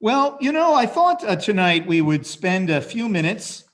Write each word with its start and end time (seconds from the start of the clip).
Well, 0.00 0.38
you 0.40 0.52
know, 0.52 0.74
I 0.74 0.86
thought 0.86 1.24
uh, 1.24 1.34
tonight 1.34 1.84
we 1.84 2.00
would 2.02 2.24
spend 2.24 2.70
a 2.70 2.80
few 2.80 3.08
minutes 3.08 3.64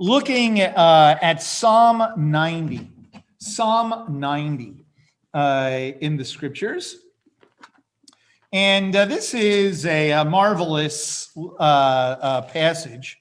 looking 0.00 0.60
uh, 0.60 1.16
at 1.22 1.40
Psalm 1.40 2.02
90. 2.16 2.90
Psalm 3.38 4.18
90 4.18 4.84
uh, 5.32 5.70
in 6.00 6.16
the 6.16 6.24
scriptures. 6.24 6.96
And 8.52 8.96
uh, 8.96 9.04
this 9.04 9.32
is 9.32 9.86
a, 9.86 10.10
a 10.10 10.24
marvelous 10.24 11.30
uh, 11.36 11.62
uh, 11.62 12.42
passage. 12.42 13.16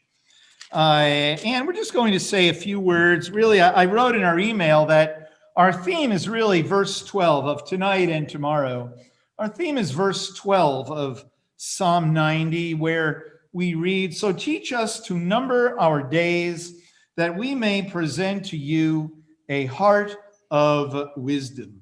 And 0.71 1.67
we're 1.67 1.73
just 1.73 1.93
going 1.93 2.13
to 2.13 2.19
say 2.19 2.49
a 2.49 2.53
few 2.55 2.79
words. 2.79 3.29
Really, 3.29 3.61
I, 3.61 3.83
I 3.83 3.85
wrote 3.85 4.15
in 4.15 4.23
our 4.23 4.39
email 4.39 4.87
that 4.87 5.33
our 5.55 5.71
theme 5.71 6.11
is 6.11 6.27
really 6.27 6.63
verse 6.63 7.03
12 7.03 7.45
of 7.45 7.63
tonight 7.63 8.09
and 8.09 8.27
tomorrow. 8.27 8.91
Our 9.37 9.49
theme 9.49 9.77
is 9.77 9.91
verse 9.91 10.33
12 10.33 10.89
of 10.89 11.25
Psalm 11.67 12.13
90, 12.13 12.75
where 12.75 13.39
we 13.51 13.73
read, 13.73 14.15
So 14.15 14.31
teach 14.31 14.71
us 14.71 14.99
to 15.07 15.17
number 15.17 15.77
our 15.79 16.03
days 16.03 16.79
that 17.17 17.35
we 17.35 17.55
may 17.55 17.81
present 17.81 18.45
to 18.45 18.57
you 18.57 19.17
a 19.49 19.65
heart 19.65 20.15
of 20.51 21.09
wisdom. 21.17 21.81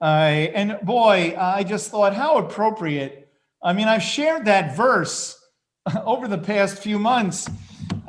Uh, 0.00 0.04
and 0.54 0.78
boy, 0.82 1.36
I 1.38 1.64
just 1.64 1.90
thought 1.90 2.14
how 2.14 2.38
appropriate. 2.38 3.30
I 3.62 3.74
mean, 3.74 3.88
I've 3.88 4.02
shared 4.02 4.46
that 4.46 4.74
verse 4.74 5.38
over 6.04 6.26
the 6.26 6.38
past 6.38 6.82
few 6.82 6.98
months 6.98 7.46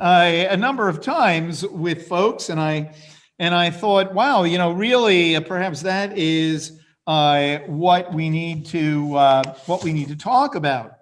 uh, 0.00 0.46
a 0.48 0.56
number 0.56 0.88
of 0.88 1.02
times 1.02 1.64
with 1.66 2.08
folks, 2.08 2.48
and 2.48 2.58
I 2.58 2.94
and 3.38 3.54
I 3.54 3.68
thought, 3.68 4.14
wow, 4.14 4.44
you 4.44 4.56
know, 4.56 4.72
really, 4.72 5.38
perhaps 5.40 5.82
that 5.82 6.16
is 6.16 6.80
uh, 7.06 7.58
what 7.66 8.14
we 8.14 8.30
need 8.30 8.64
to 8.66 9.14
uh, 9.14 9.54
what 9.66 9.84
we 9.84 9.92
need 9.92 10.08
to 10.08 10.16
talk 10.16 10.54
about. 10.54 11.00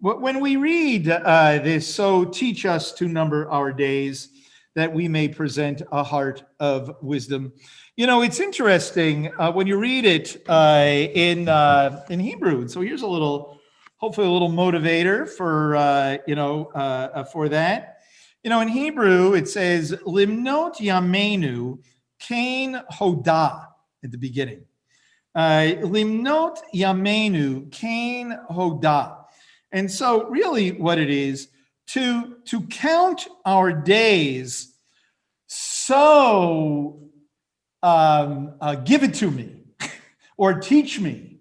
When 0.00 0.40
we 0.40 0.56
read 0.56 1.08
uh, 1.08 1.60
this, 1.60 1.92
so 1.92 2.24
teach 2.24 2.66
us 2.66 2.92
to 2.94 3.08
number 3.08 3.48
our 3.48 3.72
days 3.72 4.28
that 4.74 4.92
we 4.92 5.08
may 5.08 5.28
present 5.28 5.82
a 5.92 6.02
heart 6.02 6.42
of 6.58 6.96
wisdom. 7.00 7.52
You 7.96 8.06
know, 8.06 8.22
it's 8.22 8.40
interesting 8.40 9.32
uh, 9.38 9.52
when 9.52 9.66
you 9.66 9.78
read 9.78 10.04
it 10.04 10.42
uh, 10.48 10.84
in 11.14 11.48
uh, 11.48 12.04
in 12.10 12.18
Hebrew. 12.18 12.66
So 12.66 12.80
here's 12.80 13.02
a 13.02 13.06
little, 13.06 13.60
hopefully, 13.96 14.26
a 14.26 14.30
little 14.30 14.50
motivator 14.50 15.28
for 15.28 15.76
uh, 15.76 16.18
you 16.26 16.34
know 16.34 16.66
uh, 16.74 17.24
for 17.24 17.48
that. 17.50 17.98
You 18.42 18.50
know, 18.50 18.60
in 18.60 18.68
Hebrew 18.68 19.34
it 19.34 19.48
says 19.48 19.92
limnot 20.04 20.78
yamenu 20.78 21.78
kain 22.18 22.80
hoda 22.92 23.66
at 24.02 24.10
the 24.10 24.18
beginning. 24.18 24.64
Limnot 25.36 26.58
yamenu 26.74 27.70
kain 27.70 28.36
hoda, 28.50 29.23
and 29.74 29.90
so 29.90 30.24
really 30.30 30.72
what 30.72 30.98
it 30.98 31.10
is 31.10 31.48
to 31.88 32.36
to 32.46 32.62
count 32.62 33.26
our 33.44 33.70
days 33.72 34.74
so 35.46 37.00
um, 37.82 38.54
uh, 38.62 38.76
give 38.76 39.02
it 39.02 39.12
to 39.12 39.30
me 39.30 39.64
or 40.38 40.54
teach 40.54 40.98
me 40.98 41.40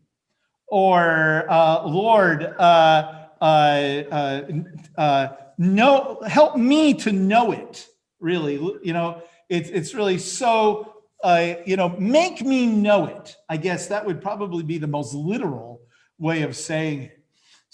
or 0.67 1.45
uh, 1.49 1.87
lord 1.87 2.43
uh, 2.43 3.23
uh, 3.43 4.03
uh, 4.11 4.41
uh, 4.97 5.27
know 5.57 6.19
help 6.25 6.55
me 6.55 6.93
to 6.93 7.11
know 7.11 7.51
it 7.51 7.87
really. 8.19 8.55
You 8.55 8.93
know 8.93 9.21
it's 9.49 9.69
it's 9.69 9.93
really 9.93 10.17
so 10.17 10.93
uh, 11.23 11.55
you 11.65 11.75
know 11.75 11.89
make 11.99 12.41
me 12.41 12.65
know 12.65 13.05
it. 13.05 13.35
I 13.49 13.57
guess 13.57 13.87
that 13.87 14.05
would 14.05 14.21
probably 14.21 14.63
be 14.63 14.77
the 14.77 14.87
most 14.87 15.13
literal 15.13 15.81
way 16.17 16.43
of 16.43 16.55
saying 16.55 17.01
it 17.01 17.22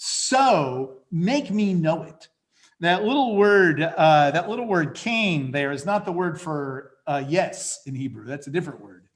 so 0.02 0.98
make 1.10 1.50
me 1.50 1.74
know 1.74 2.04
it 2.04 2.28
that 2.80 3.04
little 3.04 3.36
word, 3.36 3.82
uh, 3.82 4.30
that 4.30 4.48
little 4.48 4.66
word 4.66 4.94
"kain" 4.94 5.52
there 5.52 5.70
is 5.70 5.84
not 5.84 6.04
the 6.04 6.12
word 6.12 6.40
for 6.40 6.92
uh, 7.06 7.22
yes 7.26 7.80
in 7.86 7.94
Hebrew. 7.94 8.24
That's 8.24 8.46
a 8.46 8.50
different 8.50 8.80
word. 8.80 9.06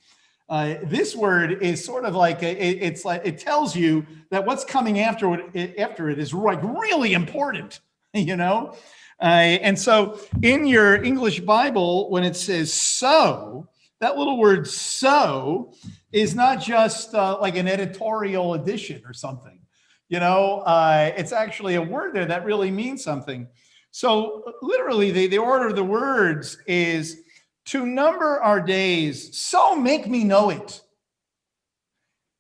Uh, 0.49 0.75
this 0.85 1.17
word 1.17 1.63
is 1.63 1.83
sort 1.83 2.05
of 2.05 2.15
like 2.15 2.43
a, 2.43 2.51
it, 2.51 2.83
it's 2.83 3.05
like 3.07 3.23
it 3.25 3.39
tells 3.39 3.75
you 3.75 4.07
that 4.31 4.45
what's 4.45 4.65
coming 4.65 5.01
after 5.01 5.33
it, 5.55 5.79
after 5.79 6.11
it 6.11 6.19
is 6.19 6.35
like 6.35 6.63
really 6.63 7.15
important, 7.15 7.81
you 8.13 8.37
know. 8.37 8.77
Uh, 9.21 9.25
and 9.63 9.79
so, 9.79 10.21
in 10.43 10.67
your 10.67 11.03
English 11.03 11.41
Bible, 11.41 12.11
when 12.11 12.25
it 12.25 12.37
says 12.37 12.71
"so," 12.71 13.69
that 14.01 14.19
little 14.19 14.37
word 14.37 14.69
"so" 14.69 15.73
is 16.13 16.35
not 16.35 16.61
just 16.61 17.15
uh, 17.15 17.39
like 17.41 17.57
an 17.57 17.67
editorial 17.67 18.53
addition 18.53 19.03
or 19.07 19.15
something 19.15 19.54
you 20.15 20.21
know 20.21 20.61
uh, 20.61 21.11
it's 21.17 21.33
actually 21.33 21.75
a 21.75 21.83
word 21.83 22.15
there 22.15 22.25
that 22.25 22.45
really 22.45 22.71
means 22.71 23.03
something. 23.03 23.49
So 23.91 24.45
literally 24.63 25.11
the, 25.11 25.27
the 25.27 25.39
order 25.39 25.67
of 25.67 25.75
the 25.75 25.83
words 25.83 26.57
is 26.69 27.21
to 27.67 27.85
number 27.85 28.41
our 28.41 28.61
days 28.61 29.37
so 29.37 29.75
make 29.75 30.07
me 30.07 30.23
know 30.23 30.51
it. 30.51 30.81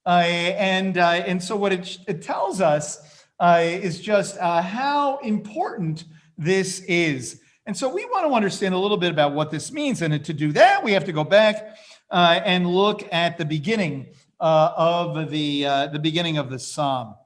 Uh, 0.07 0.09
and 0.11 0.99
uh, 0.99 1.25
and 1.27 1.43
so 1.43 1.57
what 1.57 1.73
it, 1.73 1.99
it 2.07 2.23
tells 2.23 2.61
us 2.61 3.25
uh, 3.41 3.61
is 3.61 4.01
just 4.01 4.39
uh, 4.39 4.63
how 4.63 5.17
important 5.19 6.05
this 6.39 6.79
is. 6.83 7.41
And 7.67 7.77
so 7.77 7.93
we 7.93 8.05
want 8.05 8.29
to 8.29 8.33
understand 8.35 8.73
a 8.75 8.79
little 8.79 8.99
bit 8.99 9.11
about 9.11 9.33
what 9.33 9.51
this 9.51 9.73
means. 9.73 10.01
And 10.01 10.25
to 10.25 10.33
do 10.33 10.53
that 10.53 10.85
we 10.85 10.93
have 10.93 11.07
to 11.07 11.13
go 11.13 11.25
back 11.25 11.77
uh, 12.09 12.41
and 12.45 12.69
look 12.69 13.03
at 13.13 13.37
the 13.37 13.45
beginning 13.45 14.15
uh, 14.39 14.71
of 14.77 15.29
the 15.33 15.65
the 15.93 16.01
beginning 16.01 16.39
of 16.39 16.51
the 16.51 16.61
psalm 16.61 17.17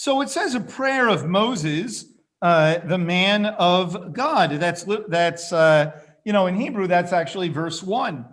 so 0.00 0.22
it 0.22 0.30
says 0.30 0.54
a 0.54 0.60
prayer 0.60 1.08
of 1.08 1.26
Moses, 1.26 2.06
uh, 2.40 2.78
the 2.78 2.96
man 2.96 3.44
of 3.44 4.14
God. 4.14 4.52
That's 4.52 4.86
that's 5.08 5.52
uh, 5.52 5.92
you 6.24 6.32
know 6.32 6.46
in 6.46 6.56
Hebrew 6.56 6.86
that's 6.86 7.12
actually 7.12 7.50
verse 7.50 7.82
one, 7.82 8.24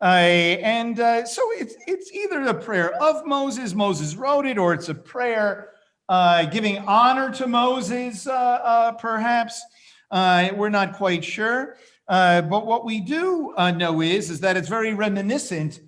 uh, 0.00 0.04
and 0.06 0.98
uh, 0.98 1.26
so 1.26 1.42
it's 1.56 1.74
it's 1.86 2.10
either 2.10 2.40
a 2.44 2.54
prayer 2.54 2.94
of 3.02 3.26
Moses, 3.26 3.74
Moses 3.74 4.16
wrote 4.16 4.46
it, 4.46 4.56
or 4.56 4.72
it's 4.72 4.88
a 4.88 4.94
prayer 4.94 5.72
uh, 6.08 6.46
giving 6.46 6.78
honor 6.88 7.30
to 7.34 7.46
Moses, 7.46 8.26
uh, 8.26 8.92
perhaps. 8.92 9.62
we're 10.10 10.70
not 10.70 10.94
quite 10.94 11.22
sure, 11.22 11.76
but 12.08 12.66
what 12.66 12.86
we 12.86 12.98
do 12.98 13.52
know 13.76 14.00
is 14.00 14.30
is 14.30 14.40
that 14.40 14.56
it's 14.56 14.70
very 14.70 14.94
reminiscent 14.94 15.80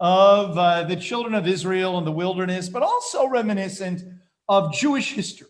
of 0.00 0.54
the 0.88 0.96
children 0.96 1.34
of 1.34 1.46
Israel 1.46 1.98
in 1.98 2.06
the 2.06 2.12
wilderness, 2.12 2.70
but 2.70 2.82
also 2.82 3.28
reminiscent 3.28 4.02
of 4.48 4.72
Jewish 4.72 5.12
history 5.12 5.48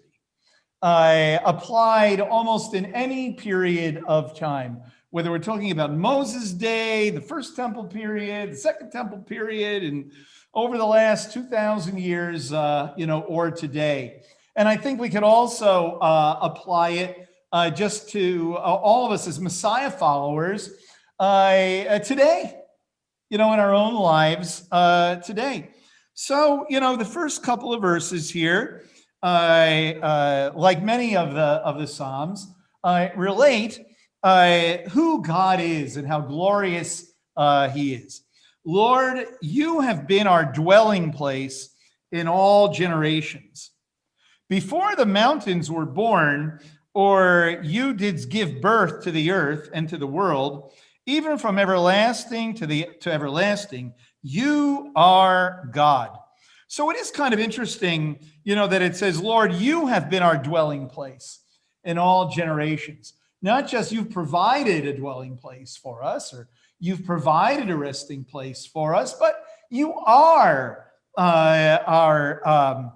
uh, 0.83 1.39
applied 1.45 2.21
almost 2.21 2.75
in 2.75 2.87
any 2.95 3.35
period 3.35 4.03
of 4.07 4.39
time, 4.39 4.81
whether 5.11 5.31
we're 5.31 5.39
talking 5.39 5.71
about 5.71 5.93
Moses' 5.93 6.53
day, 6.53 7.11
the 7.11 7.21
first 7.21 7.57
temple 7.57 7.85
period, 7.85 8.53
the 8.53 8.57
second 8.57 8.91
temple 8.91 9.19
period, 9.19 9.83
and 9.83 10.13
over 10.55 10.79
the 10.79 10.87
last 10.87 11.33
2,000 11.33 11.99
years, 11.99 12.53
uh, 12.53 12.93
you 12.97 13.07
know, 13.07 13.23
or 13.23 13.51
today. 13.51 14.23
And 14.57 14.69
I 14.69 14.77
think 14.77 15.01
we 15.01 15.09
could 15.09 15.23
also 15.23 15.99
uh, 15.99 16.39
apply 16.43 16.91
it 16.91 17.29
uh, 17.53 17.71
just 17.71 18.11
to 18.11 18.57
uh, 18.57 18.61
all 18.61 19.07
of 19.07 19.13
us 19.13 19.27
as 19.27 19.41
Messiah 19.41 19.91
followers 19.91 20.71
uh, 21.19 21.99
today, 22.01 22.61
you 23.31 23.39
know, 23.39 23.53
in 23.53 23.61
our 23.61 23.75
own 23.75 23.95
lives 23.95 24.63
today. 25.25 25.71
So, 26.21 26.67
you 26.69 26.81
know, 26.81 26.97
the 26.97 27.05
first 27.05 27.45
couple 27.45 27.73
of 27.73 27.81
verses 27.81 28.29
here, 28.29 28.83
uh, 29.23 29.27
uh, 30.03 30.53
like 30.57 30.83
many 30.83 31.17
of 31.17 31.33
the 31.33 31.41
of 31.41 31.79
the 31.79 31.87
Psalms, 31.87 32.53
uh, 32.83 33.11
relate 33.15 33.81
uh, 34.25 34.79
who 34.91 35.23
God 35.23 35.61
is 35.61 35.97
and 35.97 36.09
how 36.09 36.21
glorious 36.21 37.13
uh, 37.37 37.69
He 37.69 37.95
is. 37.95 38.25
Lord, 38.65 39.27
you 39.41 39.79
have 39.79 40.09
been 40.09 40.27
our 40.27 40.45
dwelling 40.45 41.13
place 41.13 41.73
in 42.11 42.27
all 42.27 42.73
generations. 42.73 43.71
Before 44.51 44.97
the 44.97 45.07
mountains 45.07 45.71
were 45.71 45.87
born, 45.87 46.59
or 46.95 47.61
you 47.63 47.95
did 47.95 48.29
give 48.29 48.61
birth 48.61 49.05
to 49.05 49.13
the 49.13 49.31
earth 49.31 49.71
and 49.73 49.89
to 49.89 49.97
the 49.97 50.09
world, 50.09 50.73
even 51.07 51.39
from 51.39 51.61
everlasting 51.61 52.55
to 52.55 52.67
the 52.67 52.89
to 53.03 53.13
everlasting, 53.13 53.95
you 54.23 54.93
are 54.97 55.69
God. 55.73 56.17
So 56.67 56.91
it 56.91 56.97
is 56.97 57.11
kind 57.11 57.33
of 57.33 57.41
interesting, 57.41 58.19
you 58.45 58.55
know, 58.55 58.67
that 58.67 58.83
it 58.83 58.95
says, 58.95 59.21
Lord, 59.21 59.55
you 59.55 59.87
have 59.87 60.11
been 60.11 60.23
our 60.23 60.37
dwelling 60.37 60.89
place 60.89 61.41
in 61.85 61.97
all 61.97 62.29
generations. 62.29 63.15
Not 63.41 63.69
just 63.69 63.93
you've 63.93 64.11
provided 64.11 64.87
a 64.87 64.93
dwelling 64.93 65.37
place 65.37 65.77
for 65.77 66.03
us 66.03 66.35
or 66.35 66.49
you've 66.79 67.07
provided 67.07 67.71
a 67.71 67.77
resting 67.77 68.25
place 68.25 68.67
for 68.67 68.95
us, 68.95 69.15
but 69.15 69.43
you 69.71 69.95
are 69.95 70.87
uh, 71.17 71.79
our, 71.87 72.47
um, 72.47 72.93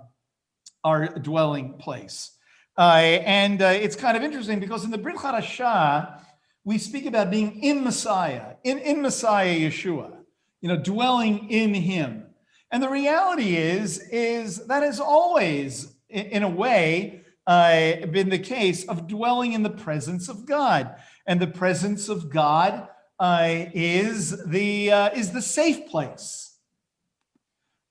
our 0.84 1.06
dwelling 1.06 1.74
place. 1.74 2.32
Uh, 2.76 3.20
and 3.24 3.62
uh, 3.62 3.66
it's 3.66 3.96
kind 3.96 4.16
of 4.16 4.22
interesting 4.22 4.60
because 4.60 4.84
in 4.84 4.90
the 4.90 4.98
Brit 4.98 5.16
Hadashah, 5.16 6.20
we 6.64 6.78
speak 6.78 7.06
about 7.06 7.30
being 7.30 7.62
in 7.62 7.82
Messiah, 7.82 8.54
in, 8.64 8.78
in 8.78 9.02
Messiah 9.02 9.54
Yeshua, 9.54 10.21
you 10.62 10.68
know, 10.68 10.76
dwelling 10.76 11.50
in 11.50 11.74
him. 11.74 12.24
And 12.70 12.82
the 12.82 12.88
reality 12.88 13.56
is, 13.56 13.98
is 14.10 14.64
that 14.66 14.82
has 14.82 14.98
always 14.98 15.92
in, 16.08 16.42
a 16.42 16.48
way, 16.48 17.22
uh, 17.46 18.06
been 18.06 18.28
the 18.28 18.38
case 18.38 18.84
of 18.84 19.08
dwelling 19.08 19.52
in 19.52 19.62
the 19.62 19.70
presence 19.70 20.28
of 20.28 20.46
God. 20.46 20.94
And 21.26 21.40
the 21.40 21.46
presence 21.46 22.08
of 22.08 22.30
God 22.30 22.88
uh, 23.18 23.66
is 23.74 24.44
the 24.46 24.90
uh, 24.90 25.10
is 25.10 25.32
the 25.32 25.42
safe 25.42 25.88
place. 25.88 26.56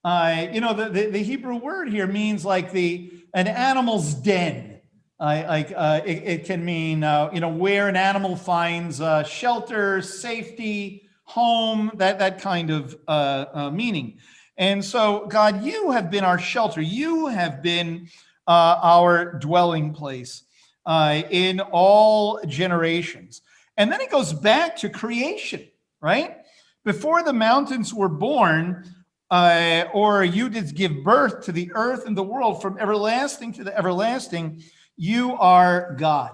Uh, 0.03 0.47
you 0.51 0.59
know, 0.59 0.73
the, 0.73 0.89
the, 0.89 1.09
the 1.11 1.23
Hebrew 1.23 1.57
word 1.57 1.89
here 1.89 2.07
means 2.07 2.43
like 2.43 2.71
the 2.71 3.11
an 3.33 3.47
animal's 3.47 4.13
den. 4.13 4.81
Uh, 5.19 5.43
like 5.47 5.71
uh, 5.75 6.01
it, 6.03 6.23
it 6.23 6.45
can 6.45 6.65
mean 6.65 6.97
you 7.33 7.39
know 7.39 7.53
where 7.55 7.87
an 7.87 7.95
animal 7.95 8.35
finds 8.35 9.01
shelter, 9.29 10.01
safety, 10.01 11.07
home, 11.31 11.91
that 11.95 12.19
that 12.19 12.41
kind 12.41 12.69
of 12.69 12.97
uh, 13.07 13.45
uh, 13.53 13.71
meaning. 13.71 14.17
And 14.57 14.83
so, 14.83 15.25
God, 15.27 15.63
you 15.63 15.91
have 15.91 16.11
been 16.11 16.25
our 16.25 16.37
shelter. 16.37 16.81
You 16.81 17.27
have 17.27 17.63
been 17.63 18.09
uh, 18.47 18.77
our 18.83 19.39
dwelling 19.39 19.93
place 19.93 20.43
uh, 20.85 21.21
in 21.29 21.61
all 21.61 22.41
generations. 22.45 23.41
And 23.77 23.91
then 23.91 24.01
it 24.01 24.11
goes 24.11 24.33
back 24.33 24.75
to 24.77 24.89
creation, 24.89 25.67
right? 26.01 26.37
Before 26.83 27.23
the 27.23 27.33
mountains 27.33 27.93
were 27.93 28.09
born, 28.09 28.93
uh, 29.29 29.85
or 29.93 30.25
you 30.25 30.49
did 30.49 30.75
give 30.75 31.03
birth 31.03 31.45
to 31.45 31.53
the 31.53 31.71
earth 31.73 32.05
and 32.05 32.17
the 32.17 32.23
world 32.23 32.61
from 32.61 32.77
everlasting 32.77 33.53
to 33.53 33.63
the 33.63 33.75
everlasting, 33.77 34.61
you 34.97 35.33
are 35.37 35.95
God. 35.97 36.31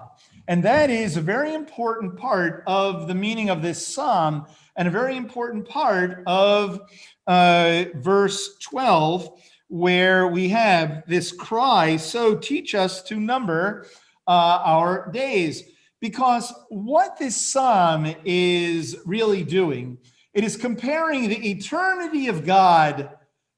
And 0.48 0.64
that 0.64 0.90
is 0.90 1.16
a 1.16 1.20
very 1.20 1.54
important 1.54 2.16
part 2.16 2.64
of 2.66 3.06
the 3.06 3.14
meaning 3.14 3.50
of 3.50 3.62
this 3.62 3.86
psalm 3.86 4.46
and 4.78 4.86
a 4.86 4.92
very 4.92 5.16
important 5.16 5.68
part 5.68 6.22
of 6.26 6.80
uh, 7.26 7.84
verse 7.96 8.56
12, 8.58 9.42
where 9.66 10.28
we 10.28 10.48
have 10.48 11.02
this 11.06 11.32
cry 11.32 11.96
So 11.96 12.36
teach 12.36 12.76
us 12.76 13.02
to 13.02 13.18
number 13.18 13.86
uh, 14.28 14.62
our 14.64 15.10
days. 15.10 15.64
Because 16.00 16.54
what 16.68 17.18
this 17.18 17.36
psalm 17.36 18.14
is 18.24 18.96
really 19.04 19.42
doing, 19.42 19.98
it 20.32 20.44
is 20.44 20.56
comparing 20.56 21.28
the 21.28 21.50
eternity 21.50 22.28
of 22.28 22.46
God 22.46 23.10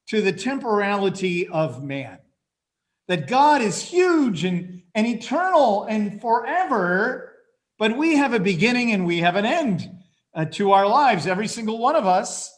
to 0.08 0.22
the 0.22 0.32
temporality 0.32 1.46
of 1.48 1.84
man. 1.84 2.18
That 3.08 3.28
God 3.28 3.60
is 3.60 3.82
huge 3.82 4.44
and, 4.44 4.82
and 4.94 5.06
eternal 5.06 5.84
and 5.84 6.18
forever, 6.18 7.34
but 7.78 7.98
we 7.98 8.16
have 8.16 8.32
a 8.32 8.40
beginning 8.40 8.92
and 8.92 9.04
we 9.04 9.18
have 9.18 9.36
an 9.36 9.44
end 9.44 9.99
uh, 10.34 10.44
to 10.46 10.72
our 10.72 10.86
lives, 10.86 11.26
every 11.26 11.48
single 11.48 11.78
one 11.78 11.96
of 11.96 12.06
us. 12.06 12.52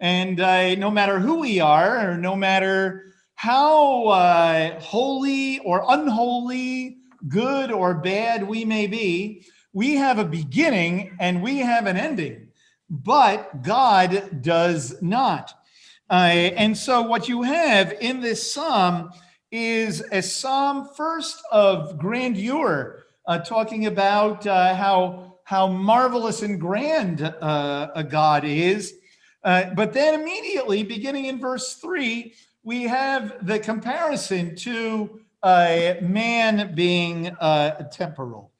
And 0.00 0.40
uh, 0.40 0.74
no 0.76 0.90
matter 0.90 1.18
who 1.18 1.40
we 1.40 1.60
are, 1.60 2.12
or 2.12 2.16
no 2.16 2.36
matter 2.36 3.12
how 3.34 4.06
uh, 4.08 4.80
holy 4.80 5.58
or 5.60 5.84
unholy, 5.88 6.98
good 7.26 7.72
or 7.72 7.94
bad 7.94 8.46
we 8.46 8.64
may 8.64 8.86
be, 8.86 9.44
we 9.72 9.96
have 9.96 10.18
a 10.18 10.24
beginning 10.24 11.16
and 11.20 11.42
we 11.42 11.58
have 11.58 11.86
an 11.86 11.96
ending, 11.96 12.48
but 12.88 13.62
God 13.62 14.42
does 14.42 15.00
not. 15.02 15.52
Uh, 16.10 16.14
and 16.56 16.76
so, 16.76 17.02
what 17.02 17.28
you 17.28 17.42
have 17.42 17.92
in 18.00 18.20
this 18.20 18.52
psalm 18.52 19.10
is 19.50 20.02
a 20.12 20.22
psalm 20.22 20.88
first 20.96 21.42
of 21.52 21.98
grandeur, 21.98 23.04
uh, 23.26 23.38
talking 23.38 23.86
about 23.86 24.46
uh, 24.46 24.74
how 24.74 25.37
how 25.48 25.66
marvelous 25.66 26.42
and 26.42 26.60
grand 26.60 27.22
uh, 27.22 27.90
a 27.94 28.04
God 28.04 28.44
is. 28.44 28.96
Uh, 29.42 29.72
but 29.74 29.94
then 29.94 30.20
immediately, 30.20 30.82
beginning 30.82 31.24
in 31.24 31.40
verse 31.40 31.76
three, 31.76 32.34
we 32.64 32.82
have 32.82 33.46
the 33.46 33.58
comparison 33.58 34.54
to 34.54 35.22
uh, 35.42 35.94
man 36.02 36.74
being 36.74 37.28
uh, 37.40 37.70
temporal. 37.90 38.52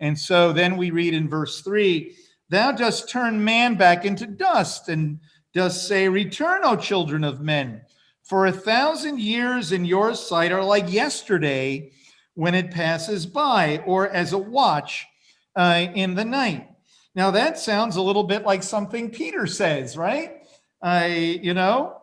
And 0.00 0.18
so 0.18 0.52
then 0.52 0.76
we 0.76 0.90
read 0.90 1.14
in 1.14 1.30
verse 1.30 1.62
three, 1.62 2.14
Thou 2.50 2.72
dost 2.72 3.08
turn 3.08 3.42
man 3.42 3.76
back 3.76 4.04
into 4.04 4.26
dust 4.26 4.90
and 4.90 5.20
dost 5.54 5.88
say, 5.88 6.10
Return, 6.10 6.60
O 6.62 6.76
children 6.76 7.24
of 7.24 7.40
men. 7.40 7.80
For 8.22 8.44
a 8.44 8.52
thousand 8.52 9.18
years 9.18 9.72
in 9.72 9.86
your 9.86 10.14
sight 10.14 10.52
are 10.52 10.62
like 10.62 10.92
yesterday 10.92 11.92
when 12.34 12.54
it 12.54 12.70
passes 12.70 13.24
by, 13.24 13.78
or 13.86 14.10
as 14.10 14.34
a 14.34 14.38
watch 14.38 15.06
uh, 15.56 15.86
in 15.94 16.14
the 16.14 16.24
night. 16.24 16.68
Now 17.14 17.30
that 17.30 17.58
sounds 17.58 17.96
a 17.96 18.02
little 18.02 18.24
bit 18.24 18.44
like 18.44 18.62
something 18.62 19.10
Peter 19.10 19.46
says, 19.46 19.96
right? 19.96 20.42
You 20.82 21.54
know, 21.54 22.02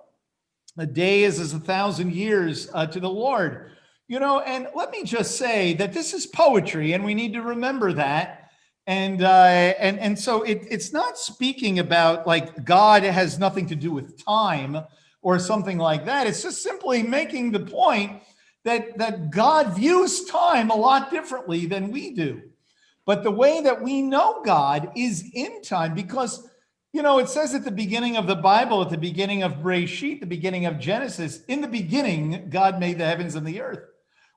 a 0.78 0.86
day 0.86 1.24
is 1.24 1.40
as 1.40 1.54
a 1.54 1.60
thousand 1.60 2.14
years 2.14 2.70
uh, 2.74 2.86
to 2.88 3.00
the 3.00 3.10
Lord. 3.10 3.72
You 4.08 4.20
know, 4.20 4.40
and 4.40 4.68
let 4.76 4.92
me 4.92 5.04
just 5.04 5.38
say 5.38 5.74
that 5.76 5.94
this 5.94 6.14
is 6.14 6.26
poetry, 6.26 6.94
and 6.94 7.06
we 7.06 7.14
need 7.14 7.34
to 7.34 7.42
remember 7.42 7.94
that. 7.94 8.50
And 8.88 9.22
uh, 9.22 9.74
and 9.80 10.00
and 10.00 10.20
so 10.20 10.42
it, 10.42 10.68
it's 10.70 10.92
not 10.92 11.18
speaking 11.18 11.80
about 11.80 12.28
like 12.28 12.66
God 12.66 13.04
has 13.04 13.40
nothing 13.40 13.68
to 13.68 13.76
do 13.76 13.92
with 13.92 14.24
time 14.24 14.78
or 15.22 15.40
something 15.40 15.78
like 15.78 16.06
that. 16.06 16.28
It's 16.28 16.42
just 16.42 16.64
simply 16.64 17.04
making 17.04 17.52
the 17.52 17.60
point 17.60 18.22
that 18.66 18.98
that 18.98 19.30
God 19.30 19.76
views 19.76 20.26
time 20.26 20.72
a 20.72 20.76
lot 20.76 21.12
differently 21.12 21.66
than 21.66 21.92
we 21.92 22.12
do. 22.12 22.42
But 23.12 23.24
the 23.24 23.32
way 23.32 23.60
that 23.60 23.82
we 23.82 24.02
know 24.02 24.42
God 24.42 24.94
is 24.96 25.30
in 25.34 25.62
time 25.64 25.94
because, 25.94 26.50
you 26.94 27.02
know, 27.02 27.20
it 27.20 27.28
says 27.28 27.54
at 27.54 27.66
the 27.66 27.70
beginning 27.70 28.16
of 28.16 28.26
the 28.26 28.38
Bible, 28.38 28.82
at 28.82 28.90
the 28.90 28.98
beginning 28.98 29.44
of 29.44 29.56
Breshit, 29.56 30.22
the 30.22 30.26
beginning 30.26 30.66
of 30.66 30.80
Genesis, 30.80 31.44
in 31.50 31.60
the 31.60 31.68
beginning, 31.68 32.48
God 32.50 32.80
made 32.80 33.00
the 33.00 33.06
heavens 33.06 33.36
and 33.36 33.46
the 33.46 33.60
earth. 33.60 33.82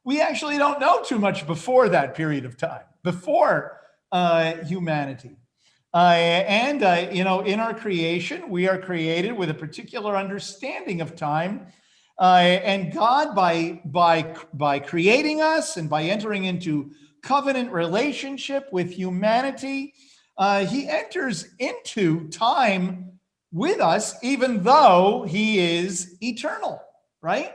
We 0.04 0.20
actually 0.20 0.58
don't 0.58 0.80
know 0.80 1.04
too 1.04 1.20
much 1.20 1.46
before 1.46 1.88
that 1.90 2.16
period 2.16 2.44
of 2.44 2.56
time, 2.56 2.82
before 3.04 3.80
uh, 4.10 4.54
humanity. 4.64 5.36
Uh, 5.94 6.16
and, 6.48 6.82
uh, 6.82 7.06
you 7.12 7.22
know, 7.22 7.42
in 7.42 7.60
our 7.60 7.74
creation, 7.74 8.50
we 8.50 8.66
are 8.66 8.78
created 8.78 9.34
with 9.34 9.50
a 9.50 9.54
particular 9.54 10.16
understanding 10.16 11.00
of 11.00 11.14
time. 11.14 11.68
Uh, 12.18 12.58
and 12.64 12.92
God, 12.92 13.36
by, 13.36 13.82
by, 13.84 14.34
by 14.52 14.80
creating 14.80 15.42
us 15.42 15.76
and 15.76 15.88
by 15.88 16.02
entering 16.02 16.46
into 16.46 16.90
covenant 17.24 17.72
relationship 17.72 18.68
with 18.70 18.90
humanity. 18.90 19.94
Uh, 20.36 20.66
he 20.66 20.88
enters 20.88 21.48
into 21.58 22.28
time 22.28 23.18
with 23.50 23.80
us, 23.80 24.14
even 24.22 24.62
though 24.62 25.24
he 25.26 25.78
is 25.78 26.16
eternal, 26.20 26.80
right? 27.22 27.52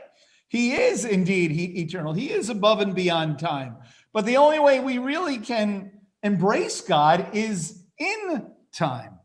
He 0.48 0.72
is 0.72 1.04
indeed 1.04 1.52
he, 1.52 1.64
eternal. 1.82 2.12
He 2.12 2.30
is 2.30 2.50
above 2.50 2.80
and 2.80 2.94
beyond 2.94 3.38
time. 3.38 3.76
But 4.12 4.26
the 4.26 4.38
only 4.38 4.58
way 4.58 4.80
we 4.80 4.98
really 4.98 5.38
can 5.38 5.92
embrace 6.22 6.80
God 6.80 7.28
is 7.32 7.84
in 7.98 8.50
time. 8.72 9.20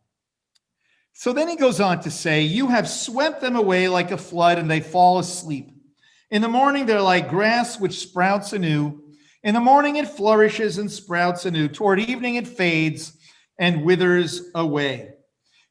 So 1.14 1.34
then 1.34 1.48
he 1.48 1.56
goes 1.56 1.80
on 1.80 2.02
to 2.02 2.12
say, 2.12 2.42
You 2.42 2.68
have 2.68 2.88
swept 2.90 3.42
them 3.42 3.56
away 3.56 3.88
like 3.88 4.12
a 4.12 4.18
flood, 4.18 4.60
and 4.60 4.70
they 4.70 4.82
fall 4.82 5.18
asleep. 5.18 5.72
In 6.30 6.42
the 6.42 6.50
morning, 6.50 6.86
they're 6.86 7.02
like 7.02 7.30
grass 7.30 7.80
which 7.80 8.00
sprouts 8.00 8.54
anew. 8.54 9.02
In 9.46 9.54
the 9.54 9.60
morning 9.60 9.98
it 9.98 10.08
flourishes 10.08 10.80
and 10.80 10.92
sprouts 10.92 11.46
anew. 11.46 11.68
Toward 11.68 12.00
evening 12.00 12.34
it 12.34 12.48
fades 12.48 13.16
and 13.60 13.86
withers 13.86 14.42
away. 14.56 15.14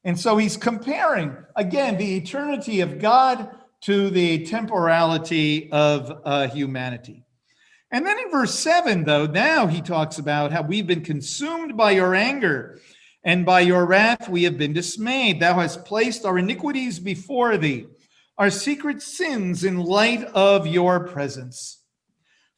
And 0.05 0.17
so 0.17 0.37
he's 0.37 0.55
comparing, 0.55 1.35
again, 1.57 1.97
the 1.97 2.15
eternity 2.15 2.79
of 2.79 2.99
God 2.99 3.49
to 3.81 4.09
the 4.09 4.45
temporality 4.45 5.69
of 5.73 6.21
uh, 6.23 6.47
humanity. 6.47 7.25
And 7.91 8.05
then 8.05 8.17
in 8.17 8.31
verse 8.31 8.57
7, 8.57 9.03
though, 9.03 9.25
now 9.25 9.67
he 9.67 9.81
talks 9.81 10.19
about 10.19 10.53
how 10.53 10.61
we've 10.61 10.87
been 10.87 11.03
consumed 11.03 11.75
by 11.75 11.91
your 11.91 12.15
anger, 12.15 12.79
and 13.25 13.45
by 13.45 13.59
your 13.59 13.85
wrath 13.85 14.29
we 14.29 14.43
have 14.43 14.57
been 14.57 14.71
dismayed. 14.71 15.41
Thou 15.41 15.55
hast 15.55 15.83
placed 15.83 16.23
our 16.23 16.37
iniquities 16.37 16.97
before 16.97 17.57
thee, 17.57 17.87
our 18.37 18.49
secret 18.49 19.01
sins 19.01 19.65
in 19.65 19.83
light 19.83 20.23
of 20.33 20.65
your 20.65 21.01
presence. 21.01 21.81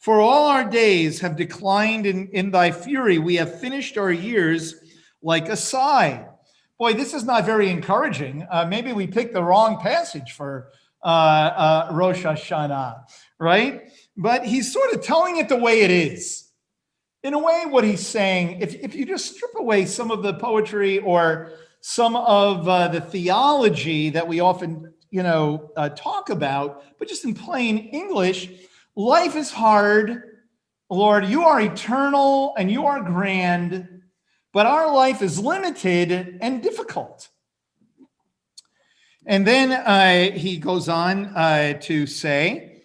For 0.07 0.21
all 0.21 0.47
our 0.47 0.63
days 0.63 1.19
have 1.19 1.35
declined 1.35 2.05
in, 2.05 2.29
in 2.29 2.51
thy 2.51 2.71
fury. 2.71 3.17
We 3.17 3.35
have 3.35 3.59
finished 3.59 3.97
our 3.97 4.09
years 4.09 4.73
like 5.21 5.49
a 5.49 5.57
sigh. 5.57 6.29
Boy, 6.79 6.93
this 6.93 7.13
is 7.13 7.25
not 7.25 7.45
very 7.45 7.69
encouraging. 7.69 8.47
Uh, 8.49 8.65
maybe 8.69 8.93
we 8.93 9.05
picked 9.05 9.33
the 9.33 9.43
wrong 9.43 9.81
passage 9.81 10.31
for 10.31 10.69
uh, 11.03 11.07
uh, 11.07 11.89
Rosh 11.91 12.23
Hashanah, 12.23 13.03
right? 13.37 13.91
But 14.15 14.45
he's 14.45 14.71
sort 14.71 14.93
of 14.93 15.01
telling 15.01 15.35
it 15.39 15.49
the 15.49 15.57
way 15.57 15.81
it 15.81 15.91
is. 15.91 16.51
In 17.23 17.33
a 17.33 17.39
way, 17.39 17.65
what 17.67 17.83
he's 17.83 18.07
saying, 18.07 18.61
if, 18.61 18.75
if 18.75 18.95
you 18.95 19.05
just 19.05 19.35
strip 19.35 19.55
away 19.57 19.85
some 19.85 20.09
of 20.09 20.23
the 20.23 20.35
poetry 20.35 20.99
or 20.99 21.51
some 21.81 22.15
of 22.15 22.65
uh, 22.65 22.87
the 22.87 23.01
theology 23.01 24.11
that 24.11 24.25
we 24.25 24.39
often, 24.39 24.93
you 25.09 25.21
know, 25.21 25.69
uh, 25.75 25.89
talk 25.89 26.29
about, 26.29 26.97
but 26.97 27.09
just 27.09 27.25
in 27.25 27.33
plain 27.33 27.77
English, 27.77 28.51
Life 28.97 29.35
is 29.35 29.51
hard. 29.51 30.23
Lord, 30.89 31.27
you 31.27 31.43
are 31.43 31.61
eternal 31.61 32.55
and 32.57 32.71
you 32.71 32.87
are 32.87 32.99
grand, 33.03 33.87
but 34.53 34.65
our 34.65 34.91
life 34.91 35.21
is 35.21 35.37
limited 35.37 36.39
and 36.41 36.63
difficult. 36.63 37.29
And 39.27 39.45
then 39.45 39.71
uh, 39.71 40.35
he 40.35 40.57
goes 40.57 40.89
on 40.89 41.25
uh, 41.25 41.73
to 41.81 42.07
say, 42.07 42.81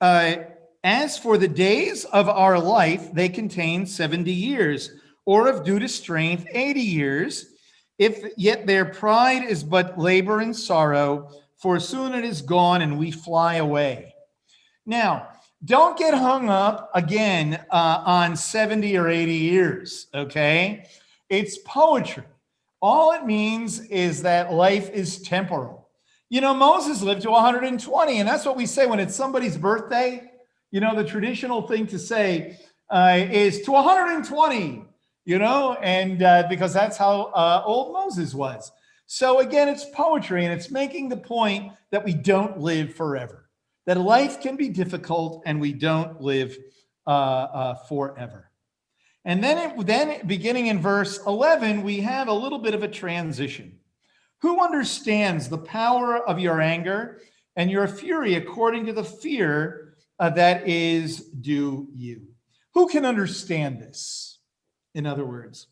uh, 0.00 0.36
As 0.84 1.18
for 1.18 1.36
the 1.36 1.48
days 1.48 2.04
of 2.04 2.28
our 2.28 2.60
life, 2.60 3.12
they 3.12 3.28
contain 3.28 3.84
70 3.84 4.32
years, 4.32 4.92
or 5.26 5.48
if 5.48 5.64
due 5.64 5.80
to 5.80 5.88
strength, 5.88 6.46
80 6.52 6.80
years. 6.80 7.46
If 7.98 8.32
yet 8.36 8.68
their 8.68 8.84
pride 8.84 9.42
is 9.42 9.64
but 9.64 9.98
labor 9.98 10.38
and 10.38 10.54
sorrow, 10.54 11.32
for 11.56 11.80
soon 11.80 12.14
it 12.14 12.24
is 12.24 12.42
gone 12.42 12.80
and 12.80 12.96
we 12.96 13.10
fly 13.10 13.56
away. 13.56 14.14
Now, 14.86 15.30
don't 15.64 15.98
get 15.98 16.14
hung 16.14 16.48
up 16.48 16.90
again 16.94 17.64
uh, 17.70 18.02
on 18.04 18.36
70 18.36 18.96
or 18.96 19.08
80 19.08 19.32
years, 19.32 20.06
okay? 20.14 20.86
It's 21.28 21.58
poetry. 21.64 22.24
All 22.80 23.12
it 23.12 23.24
means 23.24 23.80
is 23.80 24.22
that 24.22 24.52
life 24.52 24.90
is 24.90 25.20
temporal. 25.22 25.88
You 26.30 26.40
know, 26.40 26.54
Moses 26.54 27.02
lived 27.02 27.22
to 27.22 27.30
120, 27.30 28.20
and 28.20 28.28
that's 28.28 28.44
what 28.44 28.56
we 28.56 28.66
say 28.66 28.86
when 28.86 29.00
it's 29.00 29.16
somebody's 29.16 29.56
birthday. 29.56 30.30
You 30.70 30.80
know, 30.80 30.94
the 30.94 31.04
traditional 31.04 31.66
thing 31.66 31.86
to 31.88 31.98
say 31.98 32.58
uh, 32.90 33.18
is 33.18 33.62
to 33.62 33.72
120, 33.72 34.84
you 35.24 35.38
know, 35.38 35.72
and 35.82 36.22
uh, 36.22 36.44
because 36.48 36.72
that's 36.72 36.96
how 36.96 37.32
uh, 37.34 37.62
old 37.64 37.92
Moses 37.92 38.34
was. 38.34 38.70
So 39.06 39.40
again, 39.40 39.68
it's 39.68 39.86
poetry, 39.94 40.44
and 40.44 40.52
it's 40.52 40.70
making 40.70 41.08
the 41.08 41.16
point 41.16 41.72
that 41.90 42.04
we 42.04 42.12
don't 42.12 42.58
live 42.58 42.94
forever, 42.94 43.47
that 43.88 43.96
life 43.98 44.42
can 44.42 44.54
be 44.54 44.68
difficult, 44.68 45.42
and 45.46 45.58
we 45.58 45.72
don't 45.72 46.20
live 46.20 46.54
uh, 47.06 47.10
uh, 47.10 47.74
forever. 47.74 48.50
And 49.24 49.42
then, 49.42 49.56
it, 49.56 49.86
then 49.86 50.26
beginning 50.26 50.66
in 50.66 50.78
verse 50.78 51.18
11, 51.26 51.82
we 51.82 52.00
have 52.00 52.28
a 52.28 52.32
little 52.34 52.58
bit 52.58 52.74
of 52.74 52.82
a 52.82 52.88
transition. 52.88 53.78
Who 54.42 54.62
understands 54.62 55.48
the 55.48 55.56
power 55.56 56.18
of 56.18 56.38
your 56.38 56.60
anger 56.60 57.22
and 57.56 57.70
your 57.70 57.88
fury 57.88 58.34
according 58.34 58.84
to 58.84 58.92
the 58.92 59.04
fear 59.04 59.94
uh, 60.18 60.28
that 60.30 60.68
is 60.68 61.20
due 61.20 61.88
you? 61.94 62.26
Who 62.74 62.88
can 62.88 63.06
understand 63.06 63.80
this? 63.80 64.38
In 64.94 65.06
other 65.06 65.24
words, 65.24 65.66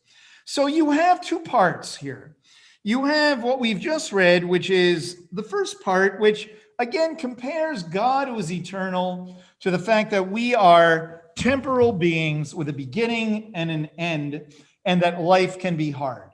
so 0.47 0.69
you 0.69 0.93
have 0.93 1.21
two 1.21 1.41
parts 1.41 1.95
here. 1.95 2.39
You 2.83 3.05
have 3.05 3.43
what 3.43 3.61
we've 3.61 3.79
just 3.79 4.11
read, 4.11 4.43
which 4.43 4.71
is 4.71 5.25
the 5.33 5.43
first 5.43 5.83
part, 5.83 6.19
which 6.19 6.49
again 6.79 7.17
compares 7.17 7.83
God, 7.83 8.29
who 8.29 8.39
is 8.39 8.53
eternal, 8.53 9.37
to 9.61 9.71
the 9.71 9.79
fact 9.79 10.11
that 10.11 10.31
we 10.31 10.55
are 10.55 11.23
temporal 11.37 11.93
beings 11.93 12.55
with 12.55 12.69
a 12.69 12.73
beginning 12.73 13.53
and 13.55 13.71
an 13.71 13.87
end, 13.99 14.55
and 14.85 15.03
that 15.03 15.21
life 15.21 15.59
can 15.59 15.77
be 15.77 15.91
hard. 15.91 16.31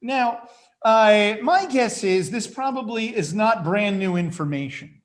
Now, 0.00 0.48
my 0.84 1.66
guess 1.70 2.04
is 2.04 2.30
this 2.30 2.46
probably 2.46 3.16
is 3.16 3.34
not 3.34 3.64
brand 3.64 3.98
new 3.98 4.16
information 4.16 5.02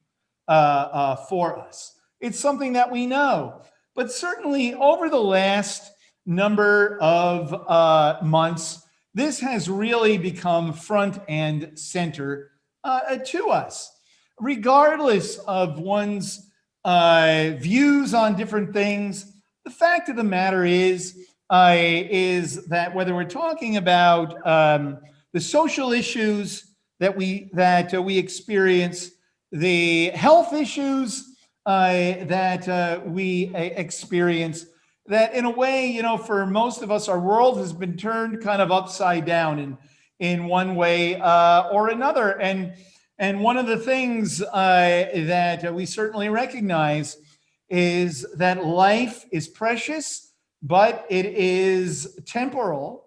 uh, 0.48 0.52
uh, 0.52 1.16
for 1.16 1.60
us. 1.60 1.96
It's 2.20 2.40
something 2.40 2.74
that 2.74 2.92
we 2.92 3.08
know, 3.08 3.62
but 3.96 4.12
certainly 4.12 4.74
over 4.76 5.10
the 5.10 5.20
last 5.20 5.92
number 6.26 6.98
of 7.02 7.54
uh, 7.68 8.20
months, 8.22 8.86
this 9.14 9.40
has 9.40 9.70
really 9.70 10.18
become 10.18 10.72
front 10.74 11.20
and 11.28 11.78
center 11.80 12.52
uh, 12.84 13.18
to 13.18 13.50
us, 13.50 13.92
regardless 14.42 15.38
of 15.40 15.80
one's 15.80 16.50
uh, 16.84 17.52
views 17.60 18.14
on 18.14 18.36
different 18.36 18.74
things 18.74 19.32
the 19.64 19.72
fact 19.72 20.10
of 20.10 20.16
the 20.16 20.24
matter 20.24 20.66
is, 20.66 21.28
uh, 21.50 21.76
is 21.78 22.66
that 22.68 22.96
whether 22.96 23.14
we're 23.14 23.24
talking 23.24 23.78
about 23.78 24.46
um, 24.48 24.98
the 25.34 25.40
social 25.40 25.92
issues 25.92 26.66
that 27.00 27.16
we 27.16 27.50
that 27.54 27.94
uh, 27.94 28.02
we 28.02 28.18
experience, 28.18 29.12
the 29.52 30.10
health 30.10 30.54
issues 30.54 31.36
uh, 31.66 32.26
that 32.26 32.68
uh, 32.68 33.02
we 33.06 33.52
uh, 33.54 33.60
experience, 33.60 34.66
that 35.08 35.34
in 35.36 35.46
a 35.46 35.50
way, 35.50 35.88
you 35.88 36.02
know, 36.02 36.18
for 36.18 36.46
most 36.46 36.82
of 36.82 36.92
us, 36.92 37.08
our 37.08 37.20
world 37.20 37.58
has 37.58 37.74
been 37.74 37.98
turned 37.98 38.42
kind 38.42 38.62
of 38.62 38.72
upside 38.72 39.26
down 39.26 39.60
in 39.60 39.78
in 40.20 40.46
one 40.46 40.76
way 40.76 41.20
or 41.72 41.90
another, 41.90 42.40
and 42.40 42.74
and 43.22 43.40
one 43.40 43.56
of 43.56 43.68
the 43.68 43.78
things 43.78 44.40
that 44.40 45.74
we 45.76 45.86
certainly 45.86 46.30
recognize 46.30 47.18
is 47.70 48.26
that 48.38 48.66
life 48.66 49.26
is 49.32 49.48
precious, 49.48 50.34
but 50.64 51.06
it 51.08 51.28
is 51.28 52.20
temporal. 52.26 53.06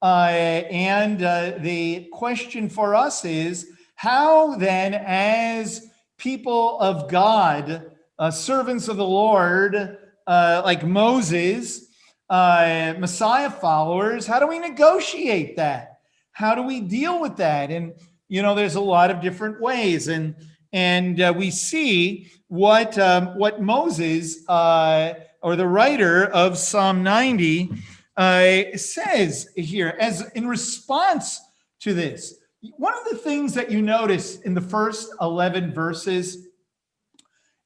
Uh, 0.00 0.28
and 0.70 1.20
uh, 1.20 1.54
the 1.58 2.08
question 2.12 2.68
for 2.68 2.94
us 2.94 3.24
is 3.24 3.72
how 3.96 4.54
then, 4.54 4.94
as 4.94 5.90
people 6.16 6.78
of 6.78 7.10
God, 7.10 7.90
uh, 8.20 8.30
servants 8.30 8.86
of 8.86 8.98
the 8.98 9.04
Lord, 9.04 9.98
uh, 10.28 10.62
like 10.64 10.86
Moses, 10.86 11.88
uh, 12.30 12.94
Messiah 13.00 13.50
followers, 13.50 14.28
how 14.28 14.38
do 14.38 14.46
we 14.46 14.60
negotiate 14.60 15.56
that? 15.56 15.98
How 16.30 16.54
do 16.54 16.62
we 16.62 16.78
deal 16.78 17.20
with 17.20 17.38
that? 17.38 17.72
And, 17.72 17.94
you 18.28 18.42
know, 18.42 18.54
there's 18.54 18.74
a 18.74 18.80
lot 18.80 19.10
of 19.10 19.20
different 19.20 19.60
ways. 19.60 20.08
And 20.08 20.34
and 20.72 21.20
uh, 21.20 21.32
we 21.36 21.50
see 21.50 22.30
what 22.48 22.98
um, 22.98 23.38
what 23.38 23.62
Moses 23.62 24.48
uh, 24.48 25.14
or 25.42 25.56
the 25.56 25.66
writer 25.66 26.26
of 26.26 26.58
Psalm 26.58 27.02
90 27.02 27.70
uh, 28.16 28.62
says 28.76 29.48
here 29.56 29.96
as 30.00 30.28
in 30.32 30.46
response 30.46 31.40
to 31.80 31.94
this. 31.94 32.34
One 32.78 32.94
of 32.94 33.04
the 33.10 33.16
things 33.16 33.54
that 33.54 33.70
you 33.70 33.80
notice 33.80 34.40
in 34.40 34.54
the 34.54 34.60
first 34.60 35.12
11 35.20 35.72
verses 35.72 36.48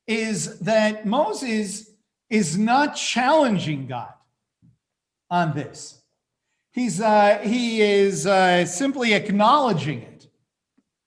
is 0.06 0.58
that 0.60 1.06
Moses 1.06 1.90
is 2.28 2.58
not 2.58 2.96
challenging 2.96 3.86
God 3.86 4.12
on 5.30 5.54
this. 5.54 6.02
He's 6.72 7.00
uh, 7.00 7.38
he 7.42 7.80
is 7.80 8.26
uh, 8.26 8.64
simply 8.64 9.14
acknowledging 9.14 10.02
it, 10.02 10.09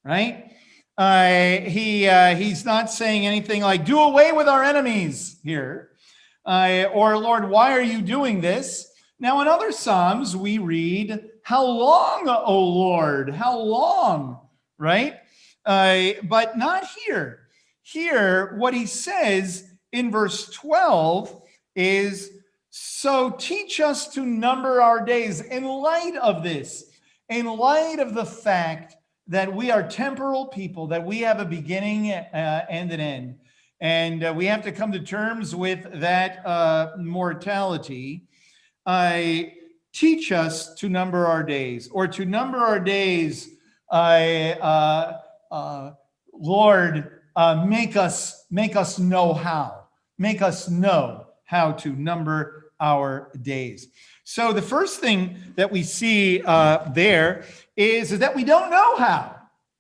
right? 0.04 0.52
Uh, 0.98 1.62
he 1.62 2.08
uh, 2.08 2.36
he's 2.36 2.66
not 2.66 2.92
saying 2.92 3.26
anything 3.26 3.62
like 3.64 3.86
"do 3.86 4.00
away 4.00 4.32
with 4.32 4.48
our 4.48 4.64
enemies" 4.64 5.38
here, 5.44 5.92
uh, 6.46 6.86
or 6.94 7.18
"Lord, 7.18 7.50
why 7.50 7.74
are 7.74 7.82
you 7.82 8.02
doing 8.02 8.42
this?" 8.42 8.92
Now, 9.20 9.42
in 9.42 9.48
other 9.48 9.72
psalms, 9.72 10.36
we 10.36 10.60
read, 10.60 11.32
"How 11.44 11.66
long, 11.66 12.28
O 12.28 12.60
Lord? 12.60 13.34
How 13.34 13.58
long?" 13.58 14.40
Right? 14.78 15.16
Uh, 15.66 16.22
but 16.24 16.58
not 16.58 16.86
here. 17.06 17.48
Here, 17.82 18.56
what 18.58 18.74
he 18.74 18.86
says 18.86 19.72
in 19.92 20.12
verse 20.12 20.48
twelve 20.52 21.42
is, 21.76 22.30
"So 22.70 23.32
teach 23.32 23.80
us 23.80 24.14
to 24.14 24.24
number 24.24 24.80
our 24.80 25.04
days." 25.04 25.42
In 25.42 25.64
light 25.64 26.18
of 26.22 26.44
this, 26.44 26.84
in 27.30 27.48
light 27.48 27.98
of 27.98 28.14
the 28.14 28.26
fact 28.26 28.96
that 29.28 29.54
we 29.54 29.72
are 29.72 29.84
temporal 29.84 30.48
people, 30.48 30.88
that 30.88 31.06
we 31.06 31.20
have 31.20 31.40
a 31.40 31.46
beginning 31.46 32.12
uh, 32.12 32.66
and 32.70 32.92
an 32.92 33.00
end. 33.00 33.36
And 33.80 34.24
uh, 34.24 34.34
we 34.36 34.46
have 34.46 34.64
to 34.64 34.72
come 34.72 34.92
to 34.92 35.00
terms 35.00 35.56
with 35.56 35.88
that 36.00 36.46
uh, 36.46 36.94
mortality. 36.98 38.28
I 38.86 39.54
teach 39.94 40.32
us 40.32 40.74
to 40.76 40.90
number 40.90 41.28
our 41.28 41.44
days, 41.44 41.90
or 41.92 42.08
to 42.08 42.26
number 42.26 42.58
our 42.58 42.80
days. 42.80 43.50
I, 43.92 44.54
uh, 44.54 45.20
uh, 45.52 45.92
Lord, 46.34 47.22
uh, 47.36 47.66
make 47.66 47.96
us 47.96 48.46
make 48.50 48.76
us 48.76 49.00
know 49.00 49.34
how. 49.34 49.88
Make 50.18 50.42
us 50.42 50.70
know 50.70 51.28
how 51.44 51.74
to 51.74 51.94
number 51.94 52.72
our 52.80 53.32
days. 53.42 53.88
So 54.24 54.54
the 54.54 54.62
first 54.62 55.00
thing 55.00 55.38
that 55.56 55.72
we 55.72 55.84
see 55.84 56.42
uh, 56.44 56.90
there 56.94 57.46
is, 57.76 58.12
is 58.12 58.20
that 58.20 58.36
we 58.36 58.44
don't 58.46 58.70
know 58.70 58.98
how 58.98 59.36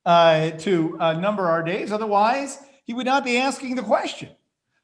uh, 0.06 0.52
to 0.52 0.98
uh, 1.00 1.14
number 1.14 1.50
our 1.50 1.64
days. 1.64 1.92
Otherwise, 1.92 2.60
he 2.86 2.94
would 2.94 3.06
not 3.06 3.24
be 3.24 3.38
asking 3.38 3.76
the 3.76 3.82
question, 3.82 4.30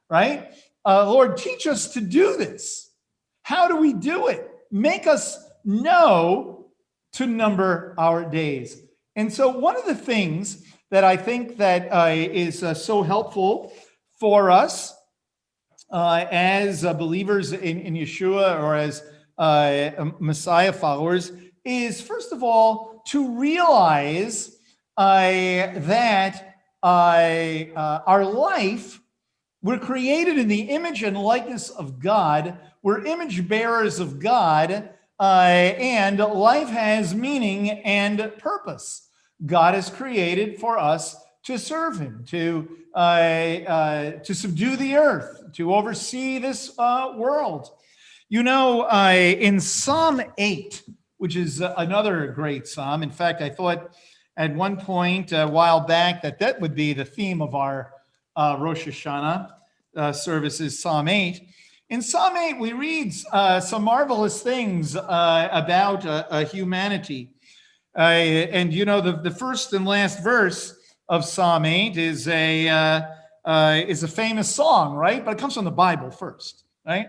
right? 0.10 0.54
Uh, 0.86 1.12
Lord, 1.12 1.36
teach 1.36 1.68
us 1.68 1.94
to 1.94 2.02
do 2.02 2.38
this. 2.38 2.92
How 3.44 3.68
do 3.68 3.76
we 3.76 3.94
do 3.94 4.28
it? 4.28 4.50
Make 4.72 5.08
us 5.08 5.38
know 5.66 6.68
to 7.14 7.26
number 7.26 7.96
our 7.98 8.24
days. 8.24 8.82
And 9.18 9.32
so, 9.32 9.50
one 9.50 9.76
of 9.76 9.86
the 9.86 9.96
things 9.96 10.64
that 10.92 11.04
I 11.04 11.18
think 11.18 11.58
that 11.58 11.90
uh, 11.92 12.14
is 12.14 12.64
uh, 12.64 12.74
so 12.74 13.04
helpful 13.04 13.74
for 14.20 14.50
us 14.52 14.96
as 15.92 16.84
believers 16.84 17.52
in, 17.52 17.80
in 17.82 17.96
Yeshua 17.96 18.62
or 18.62 18.76
as 18.76 19.04
Messiah 19.40 20.74
followers 20.74 21.32
is, 21.64 22.02
first 22.02 22.32
of 22.32 22.44
all, 22.44 23.02
to 23.08 23.40
realize 23.40 24.58
uh, 24.98 25.80
that 25.80 26.58
uh, 26.84 26.86
uh, 26.86 28.02
our 28.06 28.26
life, 28.26 29.00
we're 29.62 29.80
created 29.80 30.38
in 30.38 30.48
the 30.48 30.62
image 30.62 31.04
and 31.04 31.18
likeness 31.18 31.70
of 31.70 32.00
God. 32.00 32.58
We're 32.82 33.06
image 33.06 33.48
bearers 33.48 34.00
of 34.00 34.20
God, 34.20 34.90
uh, 35.20 35.24
and 35.24 36.20
life 36.20 36.70
has 36.70 37.14
meaning 37.14 37.70
and 37.70 38.32
purpose. 38.38 39.10
God 39.46 39.74
has 39.74 39.90
created 39.90 40.60
for 40.60 40.78
us 40.78 41.16
to 41.44 41.58
serve 41.58 42.00
him, 42.00 42.24
to, 42.28 42.70
uh, 42.94 42.98
uh, 42.98 44.12
to 44.20 44.34
subdue 44.34 44.76
the 44.76 44.96
earth, 44.96 45.54
to 45.54 45.74
oversee 45.74 46.40
this 46.40 46.74
uh, 46.78 47.14
world. 47.16 47.72
You 48.32 48.44
know, 48.44 48.84
uh, 48.84 49.10
in 49.12 49.60
Psalm 49.60 50.22
8, 50.38 50.84
which 51.18 51.36
is 51.36 51.64
uh, 51.64 51.74
another 51.78 52.28
great 52.28 52.68
psalm, 52.68 53.02
in 53.02 53.10
fact, 53.10 53.42
I 53.42 53.50
thought 53.50 53.96
at 54.38 54.54
one 54.54 54.78
point 54.78 55.32
a 55.32 55.48
while 55.48 55.80
back 55.80 56.22
that 56.22 56.38
that 56.38 56.62
would 56.62 56.76
be 56.76 56.94
the 56.94 57.06
theme 57.06 57.42
of 57.42 57.56
our 57.56 57.92
uh, 58.36 58.58
Rosh 58.60 58.86
Hashanah 58.86 59.50
uh, 59.96 60.12
services, 60.12 60.80
Psalm 60.80 61.08
8. 61.08 61.42
In 61.90 62.04
Psalm 62.04 62.38
8, 62.38 62.60
we 62.60 62.74
read 62.74 63.16
uh, 63.32 63.60
some 63.60 63.84
marvelous 63.84 64.44
things 64.44 64.96
uh, 64.96 65.50
about 65.52 66.06
uh, 66.06 66.28
uh, 66.30 66.46
humanity. 66.46 67.32
Uh, 67.98 68.02
and 68.02 68.72
you 68.72 68.86
know, 68.86 69.02
the, 69.02 69.14
the 69.14 69.32
first 69.32 69.74
and 69.74 69.88
last 69.88 70.24
verse 70.24 70.78
of 71.08 71.26
Psalm 71.26 71.66
8 71.66 71.98
is 71.98 72.28
a, 72.28 72.70
uh, 72.70 73.02
uh, 73.44 73.82
is 73.88 74.04
a 74.04 74.08
famous 74.08 74.54
song, 74.54 74.94
right? 74.94 75.26
But 75.26 75.32
it 75.32 75.40
comes 75.40 75.56
from 75.56 75.66
the 75.66 75.72
Bible 75.72 76.12
first, 76.12 76.66
right? 76.86 77.08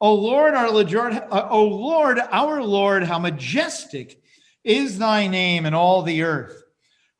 O 0.00 0.14
Lord, 0.14 0.54
our 0.54 0.70
Lord, 0.70 0.92
uh, 0.92 1.48
O 1.50 1.64
Lord, 1.64 2.18
our 2.30 2.62
Lord, 2.62 3.04
how 3.04 3.18
majestic 3.18 4.20
is 4.62 4.98
thy 4.98 5.26
name 5.26 5.64
in 5.64 5.74
all 5.74 6.02
the 6.02 6.22
earth, 6.22 6.64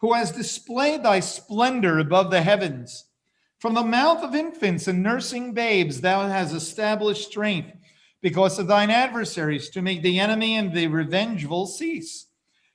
who 0.00 0.12
has 0.12 0.30
displayed 0.32 1.02
thy 1.02 1.20
splendor 1.20 1.98
above 1.98 2.30
the 2.30 2.42
heavens. 2.42 3.04
From 3.58 3.72
the 3.72 3.82
mouth 3.82 4.22
of 4.22 4.34
infants 4.34 4.88
and 4.88 5.02
nursing 5.02 5.54
babes, 5.54 6.02
thou 6.02 6.28
hast 6.28 6.54
established 6.54 7.28
strength 7.28 7.72
because 8.20 8.58
of 8.58 8.66
thine 8.66 8.90
adversaries 8.90 9.70
to 9.70 9.80
make 9.80 10.02
the 10.02 10.20
enemy 10.20 10.56
and 10.56 10.74
the 10.74 10.88
revengeful 10.88 11.66
cease. 11.66 12.26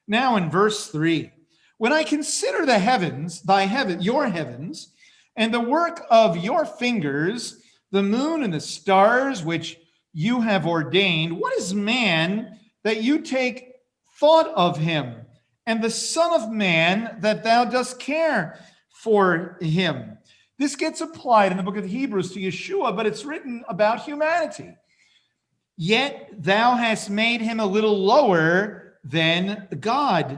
Now 0.08 0.36
in 0.36 0.50
verse 0.50 0.88
three, 0.88 1.31
when 1.77 1.93
I 1.93 2.03
consider 2.03 2.65
the 2.65 2.79
heavens, 2.79 3.41
thy 3.41 3.63
heaven, 3.63 4.01
your 4.01 4.27
heavens, 4.27 4.93
and 5.36 5.53
the 5.53 5.60
work 5.60 6.05
of 6.10 6.38
your 6.38 6.65
fingers, 6.65 7.62
the 7.91 8.03
moon 8.03 8.43
and 8.43 8.53
the 8.53 8.60
stars 8.60 9.43
which 9.43 9.77
you 10.13 10.41
have 10.41 10.68
ordained, 10.68 11.39
what 11.39 11.53
is 11.58 11.74
man 11.74 12.60
that 12.84 13.03
you 13.03 13.22
take 13.22 13.74
thought 14.20 14.48
of 14.56 14.77
him, 14.77 15.15
and 15.65 15.84
the 15.84 15.89
Son 15.89 16.41
of 16.41 16.51
Man 16.51 17.18
that 17.20 17.44
thou 17.44 17.65
dost 17.65 18.00
care 18.00 18.60
for 18.94 19.58
him? 19.62 20.18
This 20.58 20.75
gets 20.75 21.01
applied 21.01 21.51
in 21.51 21.58
the 21.58 21.63
book 21.63 21.77
of 21.77 21.86
Hebrews 21.86 22.34
to 22.34 22.39
Yeshua, 22.39 22.96
but 22.96 23.08
it's 23.08 23.25
written 23.25 23.63
about 23.68 24.03
humanity. 24.03 24.75
Yet 25.75 26.30
thou 26.38 26.75
hast 26.75 27.10
made 27.10 27.41
him 27.41 27.60
a 27.60 27.65
little 27.65 27.98
lower 27.98 29.00
than 29.03 29.68
God, 29.80 30.38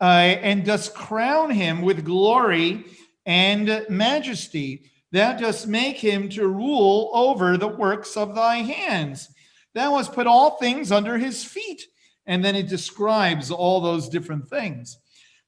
uh, 0.00 0.04
and 0.04 0.64
dost 0.64 0.94
crown 0.94 1.50
him 1.50 1.82
with 1.82 2.04
glory 2.04 2.84
and 3.26 3.86
majesty. 3.88 4.90
Thou 5.12 5.32
dost 5.32 5.66
make 5.66 5.96
him 5.96 6.28
to 6.30 6.46
rule 6.46 7.10
over 7.12 7.56
the 7.56 7.68
works 7.68 8.16
of 8.16 8.34
thy 8.34 8.56
hands. 8.56 9.28
Thou 9.74 9.96
hast 9.96 10.12
put 10.12 10.26
all 10.26 10.52
things 10.58 10.92
under 10.92 11.18
his 11.18 11.44
feet. 11.44 11.82
And 12.26 12.44
then 12.44 12.54
it 12.54 12.68
describes 12.68 13.50
all 13.50 13.80
those 13.80 14.08
different 14.08 14.48
things. 14.48 14.98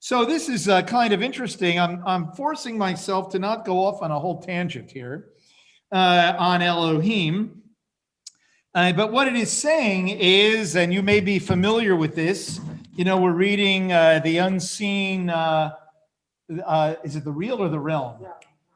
So 0.00 0.25
this 0.25 0.49
is 0.49 0.69
uh, 0.69 0.83
kind 0.83 1.12
of 1.12 1.23
interesting. 1.23 1.78
I'm, 1.78 2.02
I'm 2.04 2.33
forcing 2.33 2.76
myself 2.76 3.31
to 3.33 3.38
not 3.38 3.64
go 3.64 3.85
off 3.85 4.02
on 4.02 4.11
a 4.11 4.19
whole 4.19 4.42
tangent 4.42 4.90
here 4.90 5.28
uh, 5.92 6.35
on 6.38 6.61
Elohim. 6.61 7.62
Uh, 8.75 8.92
but 8.92 9.12
what 9.12 9.28
it 9.28 9.37
is 9.37 9.52
saying 9.52 10.09
is, 10.09 10.75
and 10.75 10.92
you 10.92 11.02
may 11.02 11.21
be 11.21 11.38
familiar 11.38 11.95
with 11.95 12.16
this, 12.16 12.59
you 12.97 13.04
know, 13.04 13.21
we're 13.21 13.33
reading 13.33 13.92
uh, 13.92 14.21
The 14.25 14.38
Unseen, 14.38 15.31
uh, 15.31 15.75
uh, 16.66 16.95
is 17.04 17.14
it 17.14 17.23
The 17.23 17.31
Real 17.31 17.62
or 17.62 17.69
The 17.69 17.78
Realm? 17.78 18.26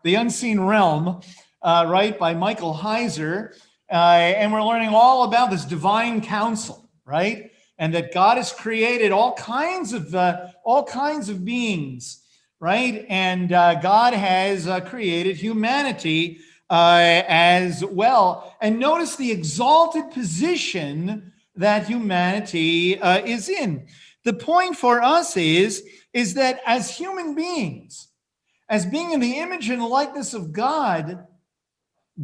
The 0.06 0.14
Unseen 0.14 0.60
Realm, 0.60 1.20
uh, 1.62 1.84
right, 1.88 2.16
by 2.16 2.32
Michael 2.32 2.72
Heiser. 2.72 3.58
Uh, 3.90 3.94
and 3.94 4.52
we're 4.52 4.62
learning 4.62 4.90
all 4.90 5.24
about 5.24 5.50
this 5.50 5.64
divine 5.64 6.20
council, 6.20 6.88
right? 7.04 7.50
And 7.76 7.92
that 7.92 8.14
God 8.14 8.36
has 8.36 8.52
created 8.52 9.10
all 9.10 9.34
kinds 9.34 9.92
of 9.92 10.14
uh, 10.14 10.46
all 10.64 10.84
kinds 10.84 11.28
of 11.28 11.44
beings, 11.44 12.22
right? 12.60 13.04
And 13.08 13.52
uh, 13.52 13.80
God 13.80 14.14
has 14.14 14.68
uh, 14.68 14.78
created 14.78 15.38
humanity 15.38 16.38
uh, 16.70 17.24
as 17.26 17.84
well. 17.84 18.54
And 18.60 18.78
notice 18.78 19.16
the 19.16 19.32
exalted 19.32 20.12
position 20.12 21.32
that 21.56 21.88
humanity 21.88 22.92
is 22.92 23.48
in. 23.48 23.88
The 24.22 24.34
point 24.34 24.76
for 24.76 25.02
us 25.02 25.36
is 25.36 25.84
is 26.12 26.34
that 26.34 26.60
as 26.64 26.96
human 26.96 27.34
beings, 27.34 28.05
as 28.68 28.86
being 28.86 29.12
in 29.12 29.20
the 29.20 29.38
image 29.38 29.68
and 29.68 29.82
likeness 29.84 30.34
of 30.34 30.52
God, 30.52 31.26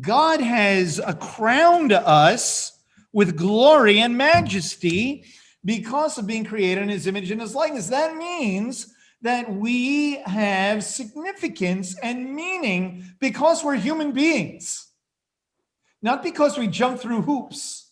God 0.00 0.40
has 0.40 1.00
crowned 1.20 1.92
us 1.92 2.80
with 3.12 3.36
glory 3.36 4.00
and 4.00 4.16
majesty 4.16 5.24
because 5.64 6.18
of 6.18 6.26
being 6.26 6.44
created 6.44 6.82
in 6.82 6.88
his 6.88 7.06
image 7.06 7.30
and 7.30 7.40
his 7.40 7.54
likeness. 7.54 7.88
That 7.88 8.16
means 8.16 8.92
that 9.20 9.52
we 9.52 10.16
have 10.22 10.82
significance 10.82 11.96
and 11.98 12.34
meaning 12.34 13.04
because 13.20 13.62
we're 13.62 13.76
human 13.76 14.12
beings, 14.12 14.88
not 16.00 16.22
because 16.22 16.58
we 16.58 16.66
jump 16.66 16.98
through 16.98 17.22
hoops, 17.22 17.90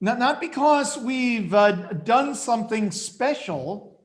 not, 0.00 0.18
not 0.18 0.40
because 0.40 0.98
we've 0.98 1.54
uh, 1.54 1.72
done 1.72 2.34
something 2.34 2.90
special, 2.90 3.95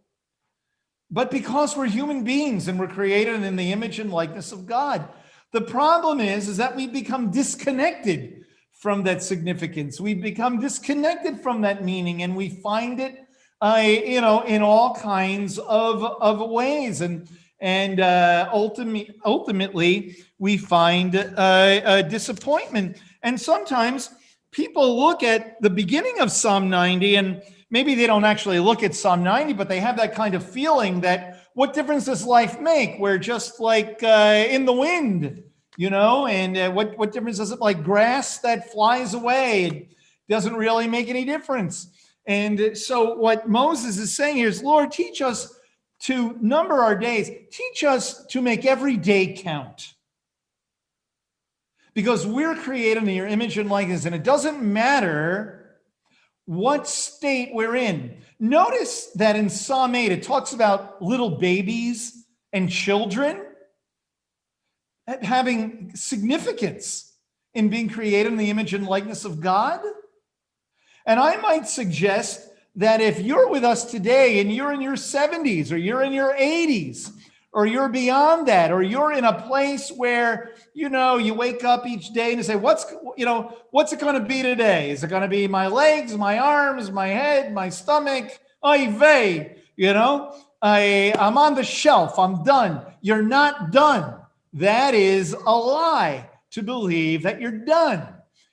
but 1.11 1.29
because 1.29 1.75
we're 1.75 1.87
human 1.87 2.23
beings 2.23 2.69
and 2.69 2.79
we're 2.79 2.87
created 2.87 3.43
in 3.43 3.57
the 3.57 3.71
image 3.71 3.99
and 3.99 4.11
likeness 4.11 4.53
of 4.53 4.65
God. 4.65 5.07
The 5.51 5.61
problem 5.61 6.21
is, 6.21 6.47
is 6.47 6.57
that 6.57 6.75
we 6.75 6.87
become 6.87 7.29
disconnected 7.31 8.45
from 8.71 9.03
that 9.03 9.21
significance. 9.21 9.99
We 9.99 10.13
become 10.13 10.61
disconnected 10.61 11.41
from 11.41 11.61
that 11.61 11.83
meaning 11.83 12.23
and 12.23 12.35
we 12.35 12.49
find 12.49 13.01
it, 13.01 13.19
uh, 13.59 13.83
you 13.83 14.21
know, 14.21 14.41
in 14.41 14.61
all 14.61 14.95
kinds 14.95 15.59
of, 15.59 16.03
of 16.03 16.49
ways. 16.49 17.01
And, 17.01 17.27
and 17.59 17.99
uh, 17.99 18.49
ultimately, 18.53 19.13
ultimately, 19.25 20.15
we 20.39 20.55
find 20.55 21.15
uh, 21.15 22.01
disappointment. 22.03 23.01
And 23.21 23.39
sometimes 23.39 24.09
people 24.51 24.97
look 24.97 25.23
at 25.23 25.61
the 25.61 25.69
beginning 25.69 26.21
of 26.21 26.31
Psalm 26.31 26.69
90 26.69 27.15
and 27.15 27.41
maybe 27.71 27.95
they 27.95 28.05
don't 28.05 28.25
actually 28.25 28.59
look 28.59 28.83
at 28.83 28.93
Psalm 28.93 29.23
90, 29.23 29.53
but 29.53 29.67
they 29.67 29.79
have 29.79 29.97
that 29.97 30.13
kind 30.13 30.35
of 30.35 30.47
feeling 30.47 31.01
that 31.01 31.47
what 31.55 31.73
difference 31.73 32.05
does 32.05 32.23
life 32.23 32.59
make? 32.59 32.99
We're 32.99 33.17
just 33.17 33.59
like 33.59 34.03
uh, 34.03 34.45
in 34.47 34.65
the 34.65 34.73
wind 34.73 35.43
you 35.77 35.89
know, 35.89 36.27
and 36.27 36.57
uh, 36.57 36.71
what, 36.71 36.97
what 36.97 37.11
difference 37.11 37.37
does 37.37 37.51
it 37.51 37.59
like 37.59 37.83
grass 37.83 38.39
that 38.39 38.71
flies 38.71 39.13
away? 39.13 39.65
It 39.65 39.95
doesn't 40.29 40.55
really 40.55 40.87
make 40.87 41.09
any 41.09 41.25
difference. 41.25 41.89
And 42.25 42.77
so 42.77 43.15
what 43.15 43.49
Moses 43.49 43.97
is 43.97 44.15
saying 44.15 44.37
here 44.37 44.47
is, 44.47 44.61
Lord, 44.61 44.91
teach 44.91 45.21
us 45.21 45.57
to 46.01 46.37
number 46.41 46.75
our 46.75 46.95
days. 46.95 47.29
Teach 47.51 47.83
us 47.83 48.25
to 48.27 48.41
make 48.41 48.65
every 48.65 48.97
day 48.97 49.33
count. 49.33 49.93
Because 51.93 52.25
we're 52.25 52.55
created 52.55 53.03
in 53.03 53.09
your 53.09 53.27
image 53.27 53.57
and 53.57 53.69
likeness, 53.69 54.05
and 54.05 54.15
it 54.15 54.23
doesn't 54.23 54.61
matter 54.61 55.60
what 56.45 56.87
state 56.87 57.51
we're 57.53 57.75
in. 57.75 58.17
Notice 58.39 59.07
that 59.15 59.35
in 59.35 59.49
Psalm 59.49 59.95
8, 59.95 60.11
it 60.11 60.23
talks 60.23 60.53
about 60.53 61.01
little 61.01 61.37
babies 61.37 62.25
and 62.51 62.69
children 62.69 63.41
having 65.21 65.91
significance 65.95 67.13
in 67.53 67.69
being 67.69 67.89
created 67.89 68.31
in 68.31 68.37
the 68.37 68.49
image 68.49 68.73
and 68.73 68.87
likeness 68.87 69.25
of 69.25 69.41
God. 69.41 69.81
And 71.05 71.19
I 71.19 71.37
might 71.37 71.67
suggest 71.67 72.47
that 72.75 73.01
if 73.01 73.19
you're 73.19 73.49
with 73.49 73.63
us 73.63 73.89
today 73.91 74.39
and 74.39 74.53
you're 74.53 74.71
in 74.71 74.81
your 74.81 74.95
70s 74.95 75.71
or 75.71 75.77
you're 75.77 76.03
in 76.03 76.13
your 76.13 76.33
80s 76.33 77.11
or 77.53 77.65
you're 77.65 77.89
beyond 77.89 78.47
that 78.47 78.71
or 78.71 78.81
you're 78.81 79.11
in 79.11 79.25
a 79.25 79.41
place 79.41 79.89
where 79.89 80.51
you 80.73 80.89
know 80.89 81.17
you 81.17 81.33
wake 81.33 81.63
up 81.63 81.85
each 81.85 82.13
day 82.13 82.33
and 82.33 82.45
say 82.45 82.55
what's 82.55 82.85
you 83.17 83.25
know 83.25 83.57
what's 83.71 83.91
it 83.91 83.99
going 83.99 84.15
to 84.21 84.27
be 84.27 84.41
today? 84.41 84.91
Is 84.91 85.03
it 85.03 85.09
going 85.09 85.23
to 85.23 85.27
be 85.27 85.47
my 85.47 85.67
legs 85.67 86.15
my 86.15 86.39
arms 86.39 86.91
my 86.91 87.07
head 87.07 87.53
my 87.53 87.69
stomach? 87.69 88.39
Ay 88.63 88.87
vey 88.91 89.61
you 89.75 89.93
know? 89.93 90.35
I, 90.61 91.13
i'm 91.17 91.39
on 91.39 91.55
the 91.55 91.63
shelf. 91.63 92.19
I'm 92.19 92.43
done. 92.43 92.85
You're 93.01 93.23
not 93.23 93.71
done. 93.71 94.15
That 94.53 94.93
is 94.93 95.33
a 95.33 95.57
lie 95.57 96.29
to 96.51 96.61
believe 96.61 97.23
that 97.23 97.41
you're 97.41 97.51
done. 97.65 98.07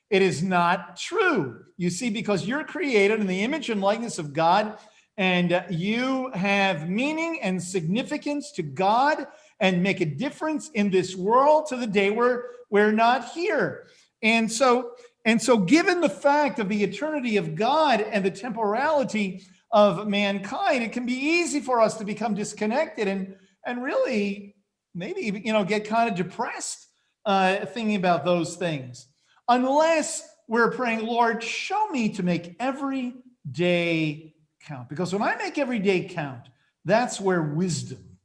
It 0.09 0.23
is 0.23 0.43
not 0.43 0.97
true. 0.97 1.65
You 1.77 1.91
see, 1.91 2.09
because 2.09 2.47
you're 2.47 2.65
created 2.65 3.21
in 3.21 3.27
the 3.27 3.43
image 3.43 3.69
and 3.69 3.81
likeness 3.83 4.19
of 4.19 4.33
God, 4.33 4.79
and 5.19 5.65
you 5.69 6.31
have 6.31 6.89
meaning 6.89 7.41
and 7.43 7.61
significance 7.61 8.53
to 8.53 8.63
God 8.63 9.27
and 9.59 9.83
make 9.83 10.01
a 10.01 10.05
difference 10.07 10.71
in 10.71 10.91
this 10.91 11.17
world 11.17 11.67
to 11.67 11.77
the 11.77 11.89
day 11.89 12.11
we're, 12.11 12.45
we're 12.71 12.93
not 12.93 13.33
here. 13.33 13.89
And 14.23 14.51
so, 14.51 14.93
and 15.25 15.43
so, 15.43 15.59
given 15.59 16.01
the 16.01 16.09
fact 16.09 16.61
of 16.61 16.69
the 16.69 16.85
eternity 16.85 17.37
of 17.37 17.57
God 17.57 18.01
and 18.01 18.25
the 18.25 18.31
temporality 18.31 19.45
of 19.73 20.07
mankind, 20.07 20.85
it 20.85 20.93
can 20.93 21.05
be 21.05 21.15
easy 21.15 21.61
for 21.61 21.81
us 21.81 21.99
to 21.99 22.05
become 22.05 22.35
disconnected 22.35 23.09
and, 23.09 23.35
and 23.67 23.83
really 23.83 24.55
maybe 24.95 25.43
you 25.45 25.53
know, 25.53 25.65
get 25.65 25.85
kind 25.85 26.09
of 26.09 26.17
depressed 26.17 26.87
uh, 27.27 27.67
thinking 27.67 27.97
about 27.97 28.25
those 28.25 28.57
things. 28.57 29.09
Unless 29.49 30.29
we're 30.47 30.71
praying, 30.71 31.05
Lord, 31.05 31.43
show 31.43 31.89
me 31.91 32.11
to 32.11 32.23
make 32.23 32.57
every 32.61 33.15
day 33.51 34.35
count. 34.69 34.89
Because 34.89 35.13
when 35.13 35.23
I 35.23 35.35
make 35.37 35.59
every 35.59 35.79
day 35.79 36.05
count, 36.05 36.49
that's 36.85 37.21
where 37.21 37.43
wisdom 37.43 38.19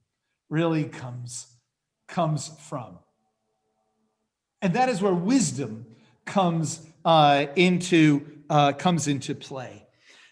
really 0.50 0.84
comes, 0.84 1.48
comes 2.08 2.50
from. 2.68 3.00
And 4.62 4.74
that 4.74 4.90
is 4.90 5.02
where 5.02 5.14
wisdom 5.14 5.86
comes 6.26 6.86
uh, 7.06 7.48
into 7.56 8.28
uh, 8.50 8.74
comes 8.74 9.08
into 9.08 9.34
play. 9.36 9.86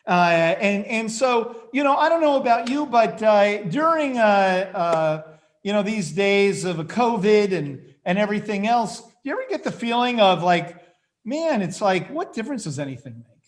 Uh, 0.07 0.55
and 0.59 0.85
and 0.85 1.11
so 1.11 1.69
you 1.73 1.83
know 1.83 1.95
I 1.95 2.07
don't 2.07 2.21
know 2.21 2.37
about 2.37 2.69
you, 2.69 2.85
but 2.85 3.21
uh, 3.21 3.63
during 3.63 4.17
uh, 4.17 4.71
uh, 4.73 5.21
you 5.63 5.73
know 5.73 5.83
these 5.83 6.11
days 6.11 6.65
of 6.65 6.79
a 6.79 6.85
COVID 6.85 7.51
and 7.51 7.81
and 8.05 8.17
everything 8.17 8.67
else, 8.67 9.01
do 9.01 9.07
you 9.25 9.33
ever 9.33 9.45
get 9.49 9.63
the 9.63 9.71
feeling 9.71 10.21
of 10.21 10.43
like, 10.43 10.77
man, 11.25 11.61
it's 11.61 11.81
like, 11.81 12.09
what 12.09 12.33
difference 12.33 12.63
does 12.63 12.79
anything 12.79 13.15
make? 13.17 13.45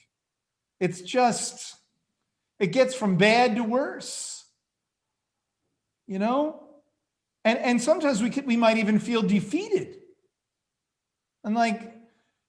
It's 0.80 1.02
just 1.02 1.76
it 2.64 2.72
gets 2.72 2.96
from 2.96 3.18
bad 3.18 3.58
to 3.58 3.64
worse. 3.64 4.46
You 6.08 6.18
know, 6.18 6.64
and 7.44 7.60
and 7.60 7.82
sometimes 7.82 8.24
we 8.24 8.30
could, 8.30 8.46
we 8.46 8.56
might 8.56 8.78
even 8.78 9.00
feel 9.00 9.22
defeated. 9.22 9.98
And 11.44 11.56
like, 11.56 11.94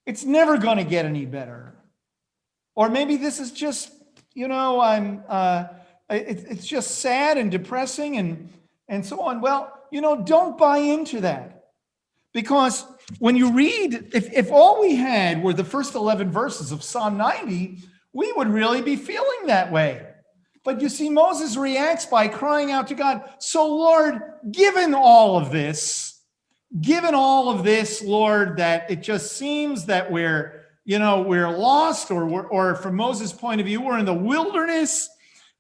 it's 0.06 0.24
never 0.24 0.56
going 0.56 0.76
to 0.76 0.84
get 0.84 1.04
any 1.04 1.26
better. 1.26 1.74
Or 2.76 2.88
maybe 2.88 3.16
this 3.16 3.40
is 3.40 3.50
just, 3.50 3.90
you 4.34 4.46
know, 4.46 4.80
I'm, 4.80 5.24
uh, 5.28 5.64
it, 6.08 6.44
it's 6.48 6.66
just 6.66 6.98
sad 6.98 7.36
and 7.36 7.50
depressing 7.50 8.16
and, 8.16 8.52
and 8.86 9.04
so 9.04 9.20
on. 9.20 9.40
Well, 9.40 9.72
you 9.90 10.00
know, 10.00 10.22
don't 10.22 10.56
buy 10.56 10.78
into 10.78 11.22
that. 11.22 11.70
Because 12.32 12.84
when 13.18 13.36
you 13.36 13.52
read, 13.52 14.10
if, 14.12 14.32
if 14.32 14.52
all 14.52 14.80
we 14.80 14.94
had 14.94 15.42
were 15.42 15.52
the 15.52 15.64
first 15.64 15.94
11 15.94 16.30
verses 16.30 16.70
of 16.70 16.84
Psalm 16.84 17.16
90, 17.16 17.78
we 18.14 18.32
would 18.32 18.48
really 18.48 18.80
be 18.80 18.96
feeling 18.96 19.46
that 19.46 19.70
way. 19.70 20.06
But 20.64 20.80
you 20.80 20.88
see, 20.88 21.10
Moses 21.10 21.58
reacts 21.58 22.06
by 22.06 22.28
crying 22.28 22.72
out 22.72 22.86
to 22.86 22.94
God, 22.94 23.22
So, 23.38 23.66
Lord, 23.66 24.22
given 24.50 24.94
all 24.94 25.36
of 25.36 25.50
this, 25.50 26.22
given 26.80 27.14
all 27.14 27.50
of 27.50 27.64
this, 27.64 28.02
Lord, 28.02 28.56
that 28.56 28.90
it 28.90 29.02
just 29.02 29.36
seems 29.36 29.84
that 29.86 30.10
we're, 30.10 30.64
you 30.86 30.98
know, 30.98 31.20
we're 31.20 31.50
lost, 31.50 32.10
or 32.10 32.46
or 32.46 32.76
from 32.76 32.94
Moses' 32.96 33.32
point 33.32 33.60
of 33.60 33.66
view, 33.66 33.82
we're 33.82 33.98
in 33.98 34.06
the 34.06 34.14
wilderness, 34.14 35.10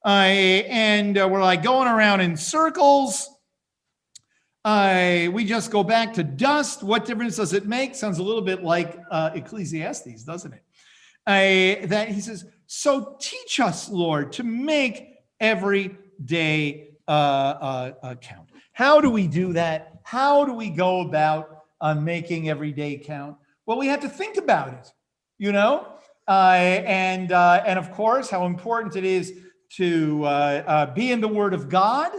uh, 0.04 0.08
and 0.08 1.18
uh, 1.18 1.28
we're 1.30 1.42
like 1.42 1.62
going 1.62 1.88
around 1.88 2.20
in 2.22 2.36
circles. 2.36 3.28
Uh, 4.64 5.28
we 5.32 5.44
just 5.44 5.70
go 5.70 5.84
back 5.84 6.14
to 6.14 6.24
dust. 6.24 6.82
What 6.82 7.04
difference 7.04 7.36
does 7.36 7.52
it 7.52 7.66
make? 7.66 7.94
Sounds 7.94 8.18
a 8.18 8.22
little 8.22 8.40
bit 8.40 8.62
like 8.62 8.98
uh, 9.10 9.30
Ecclesiastes, 9.34 10.24
doesn't 10.24 10.54
it? 10.54 10.62
Uh, 11.26 11.86
that 11.86 12.08
he 12.08 12.20
says, 12.20 12.44
so 12.66 13.16
teach 13.18 13.58
us, 13.60 13.88
Lord, 13.88 14.32
to 14.32 14.42
make 14.42 15.14
every 15.40 15.96
day 16.22 16.90
uh, 17.08 17.10
uh, 17.10 17.92
uh, 18.02 18.14
count. 18.16 18.48
How 18.72 19.00
do 19.00 19.10
we 19.10 19.26
do 19.26 19.52
that? 19.54 20.00
How 20.02 20.44
do 20.44 20.52
we 20.52 20.70
go 20.70 21.00
about 21.00 21.64
uh, 21.80 21.94
making 21.94 22.48
every 22.48 22.72
day 22.72 22.98
count? 22.98 23.36
Well, 23.66 23.78
we 23.78 23.86
have 23.86 24.00
to 24.00 24.08
think 24.08 24.36
about 24.36 24.68
it, 24.68 24.92
you 25.38 25.52
know, 25.52 25.86
uh, 26.28 26.52
and 26.52 27.32
and 27.32 27.78
of 27.78 27.90
course, 27.92 28.28
how 28.28 28.46
important 28.46 28.96
it 28.96 29.04
is 29.04 29.32
to 29.76 30.22
be 30.94 31.10
in 31.10 31.20
the 31.20 31.28
Word 31.28 31.54
of 31.54 31.68
God, 31.68 32.12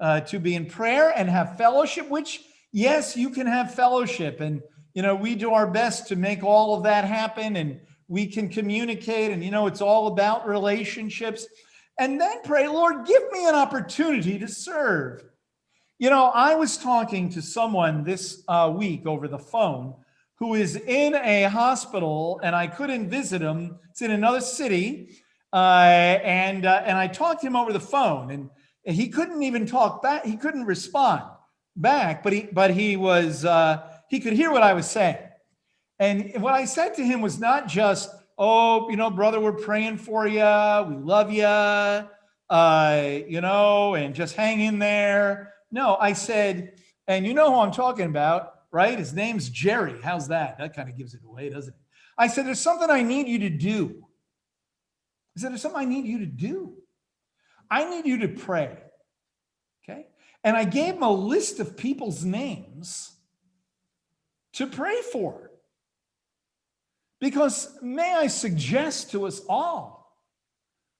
to 0.00 0.38
be 0.38 0.54
in 0.54 0.66
prayer 0.66 1.12
and 1.14 1.28
have 1.28 1.58
fellowship. 1.58 2.08
Which, 2.08 2.42
yes, 2.72 3.16
you 3.16 3.30
can 3.30 3.46
have 3.46 3.74
fellowship, 3.74 4.40
and 4.40 4.62
you 4.94 5.02
know, 5.02 5.14
we 5.14 5.34
do 5.34 5.52
our 5.52 5.66
best 5.66 6.08
to 6.08 6.16
make 6.16 6.42
all 6.42 6.76
of 6.76 6.84
that 6.84 7.04
happen, 7.04 7.56
and 7.56 7.80
we 8.08 8.26
can 8.26 8.48
communicate, 8.48 9.32
and 9.32 9.42
you 9.42 9.50
know, 9.50 9.66
it's 9.66 9.80
all 9.80 10.08
about 10.08 10.46
relationships. 10.46 11.46
And 11.98 12.20
then 12.20 12.42
pray, 12.44 12.68
Lord, 12.68 13.06
give 13.06 13.22
me 13.32 13.46
an 13.46 13.54
opportunity 13.54 14.38
to 14.38 14.48
serve. 14.48 15.24
You 15.98 16.10
know, 16.10 16.26
I 16.26 16.54
was 16.54 16.76
talking 16.76 17.30
to 17.30 17.42
someone 17.42 18.04
this 18.04 18.42
uh, 18.48 18.72
week 18.76 19.06
over 19.06 19.28
the 19.28 19.38
phone 19.38 19.94
who 20.38 20.54
is 20.54 20.76
in 20.76 21.14
a 21.14 21.44
hospital, 21.44 22.38
and 22.42 22.54
I 22.54 22.66
couldn't 22.66 23.08
visit 23.08 23.40
him. 23.40 23.78
It's 23.90 24.02
in 24.02 24.10
another 24.10 24.42
city, 24.42 25.16
uh, 25.52 26.18
and 26.22 26.66
uh, 26.66 26.82
and 26.84 26.98
I 26.98 27.08
talked 27.08 27.40
to 27.40 27.46
him 27.46 27.56
over 27.56 27.72
the 27.72 27.80
phone, 27.80 28.30
and 28.30 28.50
he 28.84 29.08
couldn't 29.08 29.42
even 29.42 29.66
talk 29.66 30.02
back. 30.02 30.24
He 30.24 30.36
couldn't 30.36 30.64
respond 30.64 31.22
back, 31.76 32.22
but 32.22 32.32
he 32.32 32.48
but 32.52 32.70
he 32.72 32.96
was 32.96 33.44
uh, 33.44 33.88
he 34.08 34.20
could 34.20 34.34
hear 34.34 34.50
what 34.50 34.62
I 34.62 34.74
was 34.74 34.88
saying. 34.88 35.16
And 35.98 36.42
what 36.42 36.54
I 36.54 36.64
said 36.66 36.94
to 36.94 37.04
him 37.04 37.20
was 37.20 37.38
not 37.38 37.68
just, 37.68 38.10
"Oh, 38.36 38.90
you 38.90 38.96
know, 38.96 39.10
brother, 39.10 39.40
we're 39.40 39.52
praying 39.52 39.98
for 39.98 40.26
you. 40.26 40.40
We 40.40 40.96
love 40.96 41.32
you." 41.32 42.08
Uh, 42.48 43.18
you 43.26 43.40
know, 43.40 43.94
and 43.94 44.14
just 44.14 44.36
hang 44.36 44.60
in 44.60 44.78
there 44.78 45.54
no, 45.70 45.96
I 45.96 46.12
said, 46.12 46.80
and 47.08 47.26
you 47.26 47.34
know 47.34 47.52
who 47.52 47.60
I'm 47.60 47.72
talking 47.72 48.06
about, 48.06 48.52
right? 48.70 48.98
His 48.98 49.12
name's 49.12 49.48
Jerry. 49.50 49.96
How's 50.02 50.28
that? 50.28 50.58
That 50.58 50.74
kind 50.74 50.88
of 50.88 50.96
gives 50.96 51.14
it 51.14 51.20
away, 51.26 51.50
doesn't 51.50 51.74
it? 51.74 51.80
I 52.18 52.28
said, 52.28 52.46
There's 52.46 52.60
something 52.60 52.90
I 52.90 53.02
need 53.02 53.28
you 53.28 53.40
to 53.40 53.50
do. 53.50 54.02
I 55.36 55.40
said, 55.40 55.50
There's 55.50 55.62
something 55.62 55.80
I 55.80 55.84
need 55.84 56.06
you 56.06 56.20
to 56.20 56.26
do. 56.26 56.74
I 57.70 57.88
need 57.90 58.06
you 58.06 58.18
to 58.20 58.28
pray. 58.28 58.78
Okay. 59.84 60.06
And 60.44 60.56
I 60.56 60.64
gave 60.64 60.94
him 60.94 61.02
a 61.02 61.12
list 61.12 61.60
of 61.60 61.76
people's 61.76 62.24
names 62.24 63.12
to 64.54 64.66
pray 64.66 65.02
for. 65.12 65.45
Because 67.26 67.76
may 67.82 68.14
I 68.14 68.28
suggest 68.28 69.10
to 69.10 69.26
us 69.26 69.42
all, 69.48 70.14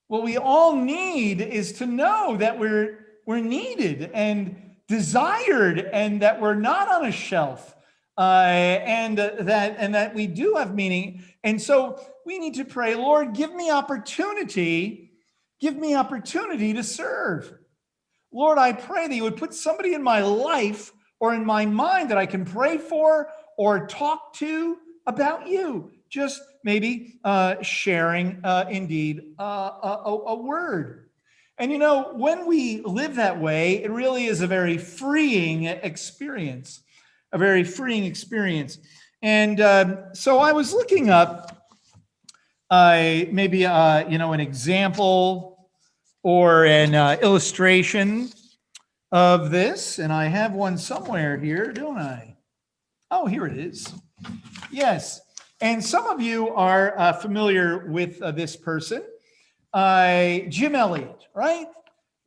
what 0.09 0.25
we 0.25 0.37
all 0.37 0.75
need 0.75 1.41
is 1.41 1.75
to 1.75 1.87
know 1.87 2.37
that 2.39 2.59
we're 2.59 2.99
we're 3.27 3.39
needed 3.39 4.11
and 4.13 4.75
desired 4.89 5.79
and 5.79 6.23
that 6.23 6.41
we're 6.41 6.57
not 6.57 6.89
on 6.89 7.05
a 7.05 7.13
shelf 7.13 7.77
uh, 8.19 8.23
and 8.43 9.21
uh, 9.21 9.35
that 9.39 9.77
and 9.79 9.95
that 9.95 10.17
we 10.17 10.27
do 10.27 10.55
have 10.55 10.75
meaning. 10.75 11.23
And 11.45 11.63
so 11.63 12.05
we 12.25 12.41
need 12.41 12.55
to 12.55 12.65
pray 12.65 12.97
lord 12.97 13.33
give 13.33 13.55
me 13.55 13.71
opportunity 13.71 15.13
give 15.61 15.77
me 15.77 15.95
opportunity 15.95 16.73
to 16.73 16.83
serve. 16.83 17.55
Lord 18.33 18.59
i 18.59 18.73
pray 18.73 19.07
that 19.07 19.15
you 19.15 19.23
would 19.23 19.37
put 19.37 19.55
somebody 19.55 19.95
in 19.95 20.03
my 20.03 20.23
life 20.23 20.93
or 21.21 21.35
in 21.35 21.47
my 21.47 21.67
mind 21.67 22.11
that 22.11 22.19
i 22.19 22.27
can 22.27 22.45
pray 22.45 22.79
for 22.79 23.29
or 23.57 23.87
talk 23.87 24.35
to 24.39 24.79
about 25.07 25.47
you 25.47 25.93
just 26.09 26.41
maybe 26.65 27.19
uh, 27.25 27.61
sharing 27.63 28.41
uh, 28.45 28.67
indeed 28.71 29.35
uh, 29.39 29.71
a, 29.83 30.21
a 30.27 30.35
word 30.35 31.07
and 31.59 31.73
you 31.73 31.79
know, 31.79 32.13
when 32.13 32.47
we 32.47 32.83
live 32.83 33.15
that 33.15 33.41
way, 33.41 33.83
it 33.83 33.91
really 33.91 34.27
is 34.27 34.43
a 34.43 34.47
very 34.47 34.77
freeing 34.77 35.65
experience, 35.65 36.83
a 37.33 37.39
very 37.39 37.65
freeing 37.65 38.05
experience. 38.05 38.79
And 39.23 39.61
um, 39.61 39.99
so 40.13 40.39
I 40.39 40.53
was 40.53 40.75
looking 40.75 41.09
up 41.09 41.53
uh, 42.69 43.25
maybe 43.31 43.65
uh, 43.65 44.07
you 44.09 44.19
know 44.19 44.33
an 44.33 44.41
example 44.41 45.71
or 46.23 46.67
an 46.67 46.95
uh, 46.95 47.17
illustration 47.23 48.29
of 49.11 49.51
this, 49.51 49.99
and 49.99 50.13
I 50.13 50.27
have 50.27 50.53
one 50.53 50.77
somewhere 50.77 51.39
here, 51.39 51.73
don't 51.73 51.97
I? 51.97 52.37
Oh, 53.11 53.27
here 53.27 53.47
it 53.47 53.57
is. 53.57 53.95
Yes, 54.71 55.21
and 55.61 55.83
some 55.83 56.07
of 56.07 56.21
you 56.21 56.51
are 56.51 56.99
uh, 56.99 57.13
familiar 57.15 57.87
with 57.89 58.21
uh, 58.21 58.31
this 58.31 58.57
person 58.57 59.03
uh, 59.73 60.41
Jim 60.49 60.75
Elliot, 60.75 61.27
right? 61.35 61.67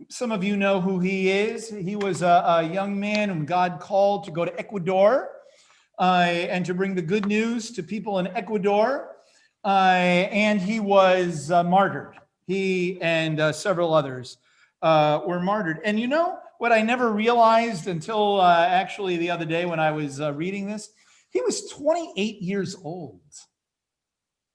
Some 0.07 0.31
of 0.31 0.43
you 0.43 0.55
know 0.55 0.81
who 0.81 0.99
he 0.99 1.29
is. 1.29 1.69
He 1.69 1.95
was 1.95 2.21
a, 2.21 2.43
a 2.45 2.63
young 2.63 2.99
man 2.99 3.29
whom 3.29 3.45
God 3.45 3.79
called 3.79 4.23
to 4.25 4.31
go 4.31 4.45
to 4.45 4.59
Ecuador 4.59 5.29
uh, 5.97 6.25
and 6.27 6.65
to 6.65 6.73
bring 6.73 6.95
the 6.95 7.01
good 7.01 7.25
news 7.25 7.71
to 7.71 7.83
people 7.83 8.19
in 8.19 8.27
Ecuador. 8.27 9.15
Uh, 9.63 10.27
and 10.31 10.61
he 10.61 10.79
was 10.79 11.51
uh, 11.51 11.63
martyred. 11.63 12.15
He 12.45 13.01
and 13.01 13.53
several 13.53 13.93
others 13.93 14.37
were 14.81 15.39
martyred. 15.39 15.79
And 15.83 15.99
you 15.99 16.07
know 16.07 16.39
what 16.59 16.71
I 16.71 16.81
never 16.81 17.11
realized 17.11 17.87
until 17.87 18.41
actually 18.41 19.17
the 19.17 19.31
other 19.31 19.45
day 19.45 19.65
when 19.65 19.79
I 19.79 19.91
was 19.91 20.19
reading 20.19 20.67
this? 20.67 20.91
He 21.31 21.41
was 21.41 21.69
28 21.69 22.41
years 22.41 22.75
old 22.83 23.21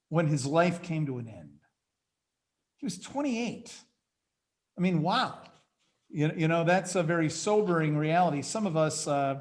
when 0.08 0.26
his 0.26 0.44
life 0.46 0.82
came 0.82 1.06
to 1.06 1.18
an 1.18 1.28
end. 1.28 1.60
He 2.76 2.86
was 2.86 2.98
28. 2.98 3.72
I 4.76 4.80
mean, 4.80 5.02
wow. 5.02 5.38
You, 6.10 6.32
you 6.36 6.48
know, 6.48 6.64
that's 6.64 6.94
a 6.94 7.02
very 7.02 7.30
sobering 7.30 7.96
reality. 7.96 8.42
Some 8.42 8.66
of 8.66 8.76
us, 8.76 9.06
uh, 9.06 9.40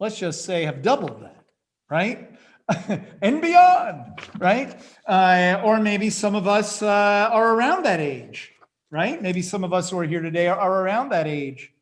let's 0.00 0.18
just 0.18 0.44
say, 0.44 0.64
have 0.64 0.82
doubled 0.82 1.22
that, 1.22 1.44
right? 1.90 2.30
and 3.22 3.42
beyond, 3.42 4.20
right? 4.38 4.80
Uh, 5.06 5.60
or 5.64 5.80
maybe 5.80 6.08
some 6.10 6.34
of 6.34 6.48
us 6.48 6.82
uh, 6.82 7.28
are 7.30 7.54
around 7.54 7.84
that 7.84 8.00
age, 8.00 8.52
right? 8.90 9.20
Maybe 9.20 9.42
some 9.42 9.64
of 9.64 9.72
us 9.72 9.90
who 9.90 9.98
are 9.98 10.04
here 10.04 10.22
today 10.22 10.48
are, 10.48 10.58
are 10.58 10.82
around 10.82 11.10
that 11.10 11.26
age. 11.26 11.72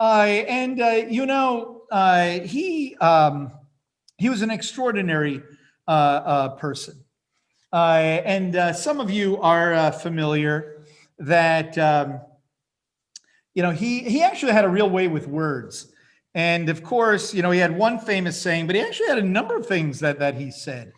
Uh, 0.00 0.24
and 0.48 0.80
uh, 0.80 1.04
you 1.08 1.26
know, 1.26 1.82
uh, 1.90 2.40
he 2.40 2.96
um, 2.96 3.52
he 4.18 4.28
was 4.28 4.42
an 4.42 4.50
extraordinary 4.50 5.42
uh, 5.86 5.90
uh, 5.90 6.48
person. 6.56 7.02
Uh, 7.72 8.20
and 8.24 8.56
uh, 8.56 8.72
some 8.72 9.00
of 9.00 9.10
you 9.10 9.40
are 9.40 9.72
uh, 9.72 9.90
familiar 9.90 10.82
that 11.18 11.76
um, 11.78 12.20
you 13.54 13.62
know 13.62 13.70
he 13.70 14.00
he 14.00 14.22
actually 14.22 14.52
had 14.52 14.64
a 14.64 14.68
real 14.68 14.90
way 14.90 15.08
with 15.08 15.26
words. 15.26 15.92
And 16.34 16.68
of 16.68 16.82
course, 16.82 17.32
you 17.32 17.42
know, 17.42 17.50
he 17.50 17.58
had 17.58 17.76
one 17.76 17.98
famous 17.98 18.40
saying, 18.40 18.66
but 18.66 18.76
he 18.76 18.82
actually 18.82 19.08
had 19.08 19.18
a 19.18 19.22
number 19.22 19.56
of 19.56 19.66
things 19.66 20.00
that 20.00 20.18
that 20.18 20.34
he 20.34 20.50
said. 20.50 20.92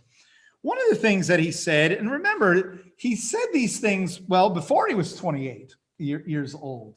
One 0.63 0.79
of 0.79 0.91
the 0.91 0.97
things 0.97 1.27
that 1.29 1.41
he 1.41 1.53
said, 1.53 1.93
and 1.93 2.11
remember, 2.11 2.81
he 2.97 3.17
said 3.17 3.47
these 3.53 3.81
things 3.81 4.21
well 4.21 4.51
before 4.51 4.89
he 4.89 4.95
was 4.95 5.17
28 5.17 5.75
year, 5.99 6.23
years 6.27 6.55
old. 6.55 6.97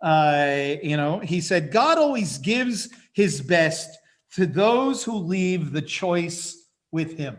Uh, 0.00 0.76
you 0.82 0.96
know, 0.96 1.18
he 1.18 1.40
said, 1.40 1.70
God 1.70 1.98
always 1.98 2.38
gives 2.38 2.88
his 3.12 3.40
best 3.40 3.98
to 4.34 4.46
those 4.46 5.04
who 5.04 5.16
leave 5.16 5.72
the 5.72 5.82
choice 5.82 6.68
with 6.90 7.16
him. 7.16 7.36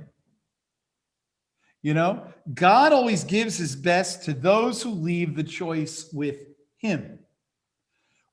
You 1.81 1.93
know, 1.93 2.27
God 2.53 2.93
always 2.93 3.23
gives 3.23 3.57
his 3.57 3.75
best 3.75 4.23
to 4.23 4.33
those 4.33 4.81
who 4.81 4.89
leave 4.89 5.35
the 5.35 5.43
choice 5.43 6.09
with 6.11 6.39
him. 6.77 7.19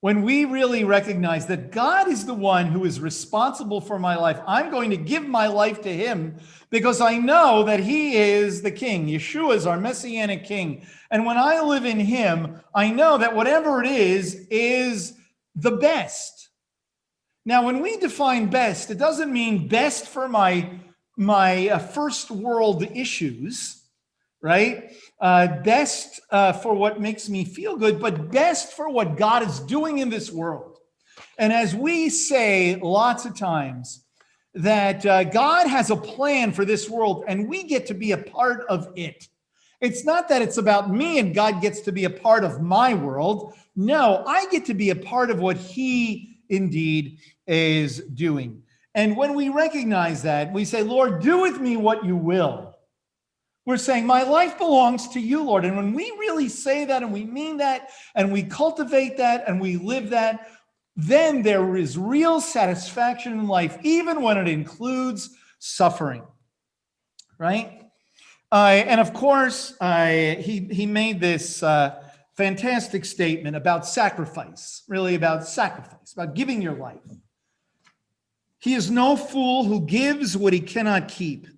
When 0.00 0.22
we 0.22 0.46
really 0.46 0.82
recognize 0.82 1.46
that 1.46 1.70
God 1.70 2.08
is 2.08 2.24
the 2.24 2.34
one 2.34 2.66
who 2.66 2.84
is 2.84 2.98
responsible 2.98 3.80
for 3.80 3.98
my 3.98 4.16
life, 4.16 4.40
I'm 4.48 4.70
going 4.70 4.90
to 4.90 4.96
give 4.96 5.26
my 5.26 5.46
life 5.46 5.80
to 5.82 5.92
him 5.92 6.38
because 6.70 7.00
I 7.00 7.18
know 7.18 7.62
that 7.64 7.78
he 7.78 8.16
is 8.16 8.62
the 8.62 8.72
king. 8.72 9.06
Yeshua 9.06 9.54
is 9.54 9.66
our 9.66 9.78
messianic 9.78 10.44
king. 10.44 10.86
And 11.10 11.24
when 11.24 11.36
I 11.36 11.60
live 11.60 11.84
in 11.84 12.00
him, 12.00 12.60
I 12.74 12.90
know 12.90 13.18
that 13.18 13.36
whatever 13.36 13.82
it 13.82 13.90
is, 13.90 14.46
is 14.50 15.14
the 15.54 15.72
best. 15.72 16.41
Now, 17.44 17.64
when 17.66 17.82
we 17.82 17.96
define 17.96 18.50
best, 18.50 18.90
it 18.90 18.98
doesn't 18.98 19.32
mean 19.32 19.68
best 19.68 20.06
for 20.06 20.28
my 20.28 20.78
my 21.16 21.68
uh, 21.68 21.78
first 21.78 22.30
world 22.30 22.84
issues, 22.94 23.82
right? 24.40 24.92
Uh, 25.20 25.60
best 25.62 26.20
uh, 26.30 26.52
for 26.52 26.74
what 26.74 27.00
makes 27.00 27.28
me 27.28 27.44
feel 27.44 27.76
good, 27.76 28.00
but 28.00 28.30
best 28.30 28.72
for 28.72 28.88
what 28.88 29.16
God 29.16 29.46
is 29.46 29.60
doing 29.60 29.98
in 29.98 30.08
this 30.08 30.30
world. 30.30 30.78
And 31.38 31.52
as 31.52 31.74
we 31.74 32.08
say 32.08 32.76
lots 32.76 33.26
of 33.26 33.36
times, 33.36 34.04
that 34.54 35.04
uh, 35.04 35.24
God 35.24 35.66
has 35.66 35.90
a 35.90 35.96
plan 35.96 36.52
for 36.52 36.64
this 36.64 36.88
world 36.88 37.24
and 37.26 37.48
we 37.48 37.64
get 37.64 37.86
to 37.86 37.94
be 37.94 38.12
a 38.12 38.18
part 38.18 38.64
of 38.68 38.88
it. 38.96 39.28
It's 39.80 40.04
not 40.04 40.28
that 40.28 40.42
it's 40.42 40.58
about 40.58 40.90
me 40.90 41.18
and 41.18 41.34
God 41.34 41.60
gets 41.60 41.80
to 41.82 41.92
be 41.92 42.04
a 42.04 42.10
part 42.10 42.44
of 42.44 42.60
my 42.60 42.94
world. 42.94 43.54
No, 43.74 44.22
I 44.26 44.46
get 44.46 44.66
to 44.66 44.74
be 44.74 44.90
a 44.90 44.96
part 44.96 45.30
of 45.30 45.40
what 45.40 45.56
He 45.56 46.38
indeed 46.48 47.18
is 47.46 47.98
doing. 47.98 48.62
And 48.94 49.16
when 49.16 49.34
we 49.34 49.48
recognize 49.48 50.22
that, 50.22 50.52
we 50.52 50.64
say, 50.64 50.82
Lord, 50.82 51.22
do 51.22 51.40
with 51.40 51.60
me 51.60 51.76
what 51.76 52.04
you 52.04 52.16
will. 52.16 52.74
We're 53.64 53.76
saying, 53.76 54.06
My 54.06 54.24
life 54.24 54.58
belongs 54.58 55.08
to 55.08 55.20
you, 55.20 55.44
Lord. 55.44 55.64
And 55.64 55.76
when 55.76 55.92
we 55.94 56.04
really 56.18 56.48
say 56.48 56.84
that 56.86 57.02
and 57.02 57.12
we 57.12 57.24
mean 57.24 57.58
that 57.58 57.90
and 58.14 58.32
we 58.32 58.42
cultivate 58.42 59.16
that 59.18 59.44
and 59.46 59.60
we 59.60 59.76
live 59.76 60.10
that, 60.10 60.48
then 60.96 61.42
there 61.42 61.76
is 61.76 61.96
real 61.96 62.40
satisfaction 62.40 63.32
in 63.32 63.48
life, 63.48 63.78
even 63.82 64.20
when 64.20 64.36
it 64.36 64.48
includes 64.48 65.30
suffering. 65.58 66.24
Right? 67.38 67.82
Uh, 68.50 68.82
and 68.86 69.00
of 69.00 69.14
course, 69.14 69.74
uh, 69.80 70.06
he, 70.06 70.68
he 70.70 70.84
made 70.84 71.20
this 71.20 71.62
uh, 71.62 72.02
fantastic 72.36 73.04
statement 73.04 73.56
about 73.56 73.86
sacrifice, 73.86 74.82
really 74.88 75.14
about 75.14 75.46
sacrifice, 75.46 76.12
about 76.12 76.34
giving 76.34 76.60
your 76.60 76.74
life. 76.74 77.00
He 78.62 78.74
is 78.74 78.92
no 78.92 79.16
fool 79.16 79.64
who 79.64 79.80
gives 79.80 80.36
what 80.36 80.52
he 80.52 80.60
cannot 80.60 81.08
keep 81.08 81.48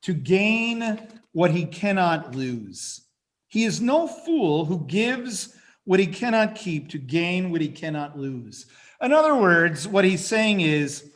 to 0.00 0.14
gain 0.14 0.98
what 1.32 1.50
he 1.50 1.66
cannot 1.66 2.34
lose. 2.34 3.02
He 3.48 3.64
is 3.64 3.82
no 3.82 4.08
fool 4.08 4.64
who 4.64 4.86
gives 4.86 5.54
what 5.84 6.00
he 6.00 6.06
cannot 6.06 6.54
keep 6.54 6.88
to 6.88 6.98
gain 6.98 7.50
what 7.50 7.60
he 7.60 7.68
cannot 7.68 8.18
lose. 8.18 8.64
In 9.02 9.12
other 9.12 9.36
words, 9.36 9.86
what 9.86 10.06
he's 10.06 10.24
saying 10.24 10.62
is, 10.62 11.10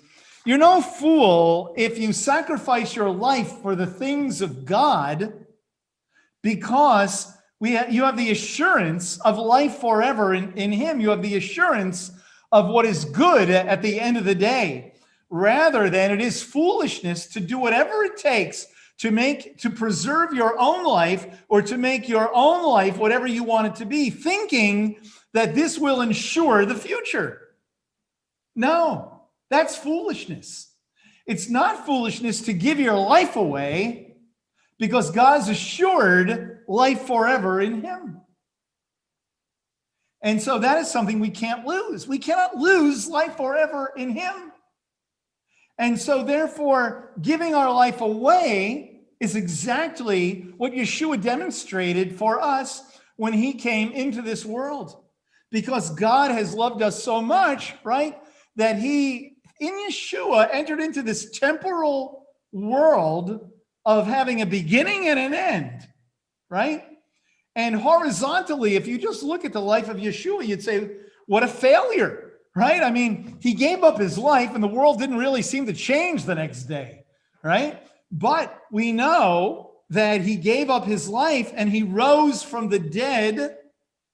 you're 0.44 0.58
no 0.58 0.82
fool 0.82 1.74
if 1.78 1.98
you 1.98 2.12
sacrifice 2.12 2.94
your 2.94 3.08
life 3.08 3.52
for 3.62 3.74
the 3.74 3.86
things 3.86 4.42
of 4.42 4.66
God 4.66 5.32
because 6.42 7.32
we 7.58 7.76
ha- 7.76 7.86
you 7.88 8.04
have 8.04 8.18
the 8.18 8.32
assurance 8.32 9.18
of 9.20 9.38
life 9.38 9.78
forever 9.78 10.34
in, 10.34 10.52
in 10.58 10.72
him. 10.72 11.00
You 11.00 11.08
have 11.08 11.22
the 11.22 11.36
assurance 11.36 12.10
of 12.52 12.68
what 12.68 12.84
is 12.84 13.06
good 13.06 13.48
at 13.48 13.80
the 13.80 13.98
end 13.98 14.18
of 14.18 14.24
the 14.24 14.34
day 14.34 14.89
rather 15.30 15.88
than 15.88 16.10
it 16.10 16.20
is 16.20 16.42
foolishness 16.42 17.26
to 17.28 17.40
do 17.40 17.58
whatever 17.58 18.02
it 18.02 18.16
takes 18.16 18.66
to 18.98 19.10
make 19.10 19.56
to 19.56 19.70
preserve 19.70 20.34
your 20.34 20.58
own 20.58 20.84
life 20.84 21.42
or 21.48 21.62
to 21.62 21.78
make 21.78 22.08
your 22.08 22.30
own 22.34 22.66
life 22.66 22.98
whatever 22.98 23.26
you 23.26 23.44
want 23.44 23.66
it 23.68 23.74
to 23.76 23.86
be 23.86 24.10
thinking 24.10 24.96
that 25.32 25.54
this 25.54 25.78
will 25.78 26.02
ensure 26.02 26.66
the 26.66 26.74
future. 26.74 27.40
No 28.54 29.22
that's 29.48 29.76
foolishness. 29.76 30.72
It's 31.26 31.48
not 31.48 31.84
foolishness 31.84 32.42
to 32.42 32.52
give 32.52 32.78
your 32.78 32.96
life 32.96 33.36
away 33.36 34.16
because 34.78 35.10
god's 35.10 35.48
assured 35.48 36.60
life 36.68 37.02
forever 37.02 37.60
in 37.60 37.82
him. 37.82 38.20
And 40.22 40.42
so 40.42 40.58
that 40.58 40.78
is 40.78 40.90
something 40.90 41.18
we 41.18 41.30
can't 41.30 41.66
lose. 41.66 42.06
We 42.06 42.18
cannot 42.18 42.56
lose 42.56 43.08
life 43.08 43.36
forever 43.36 43.92
in 43.96 44.10
him 44.10 44.49
and 45.80 45.98
so, 45.98 46.22
therefore, 46.22 47.10
giving 47.22 47.54
our 47.54 47.72
life 47.72 48.02
away 48.02 49.00
is 49.18 49.34
exactly 49.34 50.52
what 50.58 50.72
Yeshua 50.72 51.22
demonstrated 51.22 52.14
for 52.14 52.38
us 52.38 52.82
when 53.16 53.32
he 53.32 53.54
came 53.54 53.90
into 53.92 54.20
this 54.20 54.44
world. 54.44 55.02
Because 55.50 55.88
God 55.94 56.32
has 56.32 56.52
loved 56.52 56.82
us 56.82 57.02
so 57.02 57.22
much, 57.22 57.72
right, 57.82 58.18
that 58.56 58.78
he, 58.78 59.36
in 59.58 59.72
Yeshua, 59.88 60.50
entered 60.52 60.80
into 60.80 61.02
this 61.02 61.30
temporal 61.30 62.26
world 62.52 63.50
of 63.86 64.06
having 64.06 64.42
a 64.42 64.46
beginning 64.46 65.08
and 65.08 65.18
an 65.18 65.32
end, 65.32 65.88
right? 66.50 66.84
And 67.56 67.74
horizontally, 67.74 68.76
if 68.76 68.86
you 68.86 68.98
just 68.98 69.22
look 69.22 69.46
at 69.46 69.54
the 69.54 69.62
life 69.62 69.88
of 69.88 69.96
Yeshua, 69.96 70.46
you'd 70.46 70.62
say, 70.62 70.90
what 71.26 71.42
a 71.42 71.48
failure 71.48 72.29
right? 72.54 72.82
I 72.82 72.90
mean, 72.90 73.38
he 73.40 73.54
gave 73.54 73.82
up 73.82 73.98
his 73.98 74.18
life 74.18 74.54
and 74.54 74.62
the 74.62 74.68
world 74.68 74.98
didn't 74.98 75.18
really 75.18 75.42
seem 75.42 75.66
to 75.66 75.72
change 75.72 76.24
the 76.24 76.34
next 76.34 76.64
day, 76.64 77.04
right? 77.42 77.82
But 78.10 78.56
we 78.70 78.92
know 78.92 79.72
that 79.90 80.22
he 80.22 80.36
gave 80.36 80.70
up 80.70 80.84
his 80.84 81.08
life 81.08 81.52
and 81.54 81.70
he 81.70 81.82
rose 81.82 82.42
from 82.42 82.68
the 82.68 82.78
dead 82.78 83.56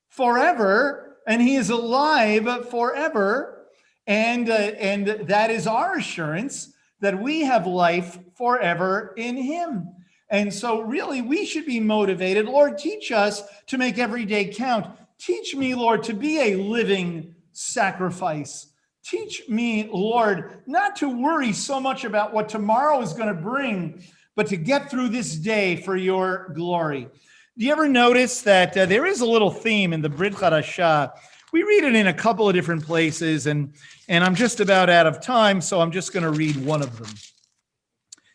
forever 0.08 1.18
and 1.26 1.42
he 1.42 1.56
is 1.56 1.70
alive 1.70 2.68
forever. 2.70 3.66
And, 4.06 4.48
uh, 4.48 4.52
and 4.52 5.06
that 5.28 5.50
is 5.50 5.66
our 5.66 5.96
assurance 5.96 6.72
that 7.00 7.20
we 7.20 7.40
have 7.40 7.66
life 7.66 8.18
forever 8.36 9.12
in 9.16 9.36
him. 9.36 9.88
And 10.28 10.52
so, 10.52 10.80
really, 10.80 11.22
we 11.22 11.44
should 11.44 11.66
be 11.66 11.78
motivated. 11.78 12.46
Lord, 12.46 12.78
teach 12.78 13.12
us 13.12 13.42
to 13.66 13.78
make 13.78 13.98
every 13.98 14.24
day 14.24 14.52
count. 14.52 14.86
Teach 15.18 15.54
me, 15.54 15.74
Lord, 15.74 16.02
to 16.04 16.14
be 16.14 16.40
a 16.40 16.56
living 16.56 17.35
sacrifice. 17.56 18.66
Teach 19.04 19.48
me, 19.48 19.88
Lord, 19.90 20.62
not 20.66 20.96
to 20.96 21.08
worry 21.08 21.52
so 21.52 21.80
much 21.80 22.04
about 22.04 22.34
what 22.34 22.48
tomorrow 22.48 23.00
is 23.00 23.12
going 23.12 23.28
to 23.28 23.40
bring, 23.40 24.02
but 24.34 24.46
to 24.48 24.56
get 24.56 24.90
through 24.90 25.08
this 25.08 25.36
day 25.36 25.76
for 25.76 25.96
your 25.96 26.52
glory. 26.54 27.08
Do 27.56 27.64
you 27.64 27.72
ever 27.72 27.88
notice 27.88 28.42
that 28.42 28.76
uh, 28.76 28.84
there 28.84 29.06
is 29.06 29.22
a 29.22 29.26
little 29.26 29.50
theme 29.50 29.92
in 29.92 30.02
the 30.02 30.08
Brit 30.08 30.34
Hadashah? 30.34 31.12
We 31.52 31.62
read 31.62 31.84
it 31.84 31.94
in 31.94 32.08
a 32.08 32.12
couple 32.12 32.46
of 32.48 32.54
different 32.54 32.84
places, 32.84 33.46
and, 33.46 33.72
and 34.08 34.22
I'm 34.22 34.34
just 34.34 34.60
about 34.60 34.90
out 34.90 35.06
of 35.06 35.22
time, 35.22 35.62
so 35.62 35.80
I'm 35.80 35.92
just 35.92 36.12
going 36.12 36.24
to 36.24 36.30
read 36.30 36.56
one 36.56 36.82
of 36.82 36.98
them. 36.98 37.14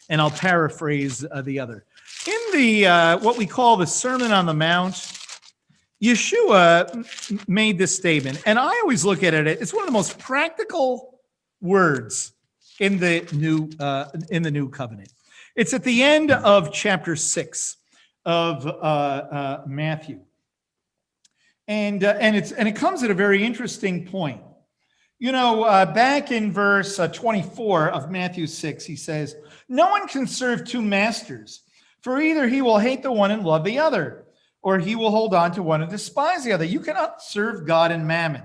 And 0.10 0.20
I'll 0.20 0.32
paraphrase 0.32 1.24
uh, 1.30 1.42
the 1.44 1.60
other. 1.60 1.86
In 2.26 2.60
the 2.60 2.88
uh, 2.88 3.18
what 3.20 3.38
we 3.38 3.46
call 3.46 3.78
the 3.78 3.86
Sermon 3.86 4.32
on 4.32 4.46
the 4.46 4.54
Mount, 4.54 5.21
Yeshua 6.02 7.48
made 7.48 7.78
this 7.78 7.96
statement, 7.96 8.42
and 8.46 8.58
I 8.58 8.70
always 8.82 9.06
look 9.06 9.22
at 9.22 9.34
it. 9.34 9.48
It's 9.48 9.74
one 9.74 9.84
of 9.84 9.88
the 9.88 9.94
most 9.94 10.18
practical 10.18 11.20
words 11.62 12.34
in 12.80 12.98
the 12.98 13.28
new 13.32 13.70
uh, 13.80 14.06
in 14.32 14.42
the 14.42 14.50
new 14.50 14.68
covenant. 14.70 15.14
It's 15.56 15.74
at 15.74 15.84
the 15.84 16.02
end 16.02 16.32
of 16.32 16.74
chapter 16.74 17.16
six 17.16 17.78
of 18.26 18.66
uh, 18.66 18.70
uh, 18.70 19.64
Matthew, 19.68 20.22
and 21.68 22.04
uh, 22.04 22.18
and 22.20 22.36
it's 22.36 22.52
and 22.52 22.68
it 22.68 22.76
comes 22.76 23.04
at 23.04 23.12
a 23.12 23.16
very 23.16 23.44
interesting 23.44 24.08
point. 24.08 24.42
You 25.20 25.32
know, 25.32 25.66
uh, 25.66 25.86
back 25.86 26.32
in 26.32 26.52
verse 26.52 26.98
uh, 26.98 27.08
24 27.10 27.90
of 27.90 28.10
Matthew 28.10 28.48
6, 28.48 28.84
he 28.84 28.96
says, 28.96 29.36
No 29.70 29.88
one 29.92 30.08
can 30.08 30.26
serve 30.26 30.66
two 30.66 30.82
masters, 30.82 31.62
for 32.02 32.20
either 32.20 32.48
he 32.48 32.64
will 32.64 32.80
hate 32.80 33.04
the 33.04 33.12
one 33.12 33.30
and 33.30 33.44
love 33.44 33.64
the 33.64 33.78
other 33.78 34.26
or 34.62 34.80
he 34.80 34.96
will 34.96 35.12
hold 35.12 35.34
on 35.34 35.52
to 35.54 35.64
one 35.64 35.82
and 35.82 35.92
despise 35.92 36.44
the 36.44 36.52
other. 36.54 36.66
You 36.66 36.80
cannot 36.80 37.22
serve 37.22 37.66
God 37.66 37.92
and 37.92 38.08
mammon. 38.08 38.44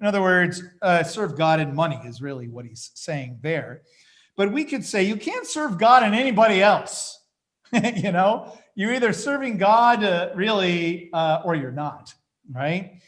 In 0.00 0.06
other 0.06 0.20
words, 0.20 0.62
uh, 0.80 1.04
serve 1.04 1.36
God 1.36 1.60
and 1.60 1.74
money 1.74 2.00
is 2.04 2.20
really 2.20 2.48
what 2.48 2.64
he's 2.64 2.90
saying 2.94 3.38
there. 3.42 3.82
But 4.36 4.50
we 4.52 4.64
could 4.64 4.84
say 4.84 5.04
you 5.04 5.16
can't 5.16 5.46
serve 5.46 5.78
God 5.78 6.02
and 6.02 6.14
anybody 6.14 6.60
else. 6.62 7.20
you 7.72 8.10
know, 8.10 8.58
you're 8.74 8.92
either 8.94 9.12
serving 9.12 9.58
God 9.58 10.02
uh, 10.02 10.30
really 10.34 11.10
uh, 11.12 11.42
or 11.44 11.54
you're 11.54 11.70
not, 11.70 12.12
right? 12.50 13.00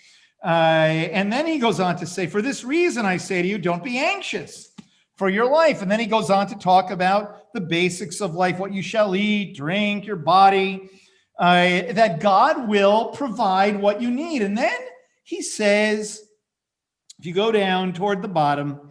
Uh, 0.45 0.49
and 0.49 1.33
then 1.33 1.47
he 1.47 1.59
goes 1.59 1.81
on 1.81 1.97
to 1.97 2.07
say, 2.07 2.27
For 2.27 2.43
this 2.43 2.65
reason, 2.65 3.07
I 3.07 3.17
say 3.17 3.43
to 3.43 3.49
you, 3.49 3.59
don't 3.59 3.83
be 3.83 3.99
anxious 3.99 4.71
for 5.17 5.29
your 5.29 5.51
life. 5.51 5.83
And 5.83 5.91
then 5.91 6.01
he 6.01 6.07
goes 6.07 6.31
on 6.31 6.47
to 6.49 6.55
talk 6.55 6.91
about 6.91 7.53
the 7.55 7.61
basics 7.61 8.21
of 8.21 8.35
life 8.35 8.59
what 8.59 8.73
you 8.73 8.83
shall 8.83 9.17
eat, 9.17 9.57
drink, 9.57 10.07
your 10.07 10.17
body, 10.17 10.91
uh, 11.39 11.93
that 11.93 12.21
God 12.21 12.69
will 12.69 13.07
provide 13.07 13.81
what 13.81 14.01
you 14.01 14.11
need. 14.11 14.43
And 14.43 14.57
then 14.57 14.77
he 15.25 15.43
says, 15.43 16.23
if 17.19 17.27
you 17.27 17.33
go 17.33 17.51
down 17.51 17.93
toward 17.93 18.23
the 18.23 18.29
bottom, 18.29 18.91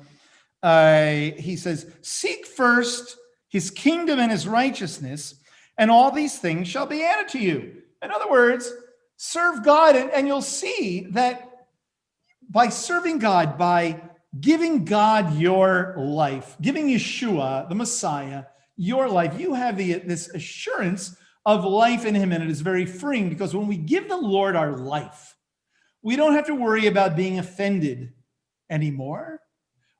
uh, 0.61 1.11
he 1.37 1.55
says, 1.55 1.91
Seek 2.01 2.45
first 2.45 3.17
his 3.49 3.69
kingdom 3.69 4.19
and 4.19 4.31
his 4.31 4.47
righteousness, 4.47 5.35
and 5.77 5.91
all 5.91 6.11
these 6.11 6.39
things 6.39 6.67
shall 6.67 6.85
be 6.85 7.03
added 7.03 7.27
to 7.29 7.39
you. 7.39 7.83
In 8.01 8.11
other 8.11 8.29
words, 8.29 8.71
serve 9.17 9.63
God, 9.63 9.95
and, 9.95 10.09
and 10.11 10.27
you'll 10.27 10.41
see 10.41 11.07
that 11.11 11.67
by 12.49 12.69
serving 12.69 13.19
God, 13.19 13.57
by 13.57 14.01
giving 14.39 14.85
God 14.85 15.37
your 15.37 15.95
life, 15.97 16.57
giving 16.61 16.87
Yeshua, 16.87 17.69
the 17.69 17.75
Messiah, 17.75 18.45
your 18.75 19.07
life, 19.07 19.39
you 19.39 19.53
have 19.53 19.77
the, 19.77 19.93
this 19.93 20.29
assurance 20.29 21.15
of 21.45 21.65
life 21.65 22.05
in 22.05 22.15
Him, 22.15 22.31
and 22.31 22.43
it 22.43 22.49
is 22.49 22.61
very 22.61 22.85
freeing 22.85 23.29
because 23.29 23.55
when 23.55 23.67
we 23.67 23.77
give 23.77 24.07
the 24.07 24.17
Lord 24.17 24.55
our 24.55 24.71
life, 24.71 25.35
we 26.01 26.15
don't 26.15 26.33
have 26.33 26.47
to 26.47 26.55
worry 26.55 26.87
about 26.87 27.15
being 27.15 27.39
offended 27.39 28.13
anymore. 28.69 29.39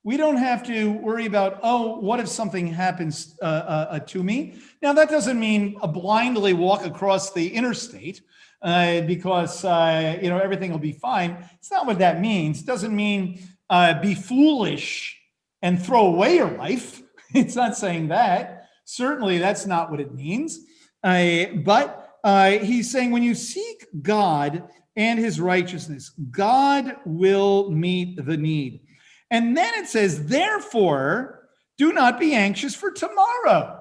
We 0.05 0.17
don't 0.17 0.35
have 0.35 0.63
to 0.63 0.91
worry 0.91 1.25
about, 1.25 1.59
oh, 1.63 1.99
what 1.99 2.19
if 2.19 2.27
something 2.27 2.67
happens 2.67 3.37
uh, 3.41 3.45
uh, 3.45 3.87
uh 3.91 3.99
to 3.99 4.21
me? 4.21 4.55
Now, 4.81 4.91
that 4.93 5.09
doesn't 5.09 5.39
mean 5.39 5.77
a 5.81 5.87
blindly 5.87 6.51
walk 6.53 6.85
across 6.85 7.31
the 7.31 7.47
interstate 7.47 8.21
uh, 8.61 9.01
because, 9.01 9.63
uh, 9.63 10.19
you 10.21 10.29
know, 10.29 10.39
everything 10.39 10.71
will 10.71 10.79
be 10.79 10.91
fine. 10.91 11.37
It's 11.59 11.71
not 11.71 11.85
what 11.85 11.99
that 11.99 12.19
means. 12.19 12.61
It 12.61 12.65
doesn't 12.65 12.95
mean 12.95 13.39
uh, 13.69 14.01
be 14.01 14.13
foolish 14.13 15.19
and 15.61 15.81
throw 15.81 16.07
away 16.07 16.35
your 16.35 16.51
life. 16.51 17.01
It's 17.35 17.55
not 17.55 17.75
saying 17.75 18.09
that. 18.09 18.67
Certainly, 18.85 19.39
that's 19.39 19.65
not 19.65 19.89
what 19.89 19.99
it 19.99 20.13
means. 20.13 20.59
But 21.03 22.17
uh, 22.23 22.51
he's 22.51 22.91
saying 22.91 23.11
when 23.11 23.23
you 23.23 23.35
seek 23.35 23.85
God 24.01 24.63
and 24.95 25.19
his 25.19 25.39
righteousness, 25.39 26.11
God 26.31 26.95
will 27.05 27.69
meet 27.71 28.23
the 28.25 28.37
need. 28.37 28.81
And 29.29 29.57
then 29.57 29.73
it 29.75 29.87
says, 29.87 30.27
therefore, 30.27 31.49
do 31.77 31.91
not 31.91 32.19
be 32.19 32.33
anxious 32.33 32.75
for 32.75 32.91
tomorrow. 32.91 33.79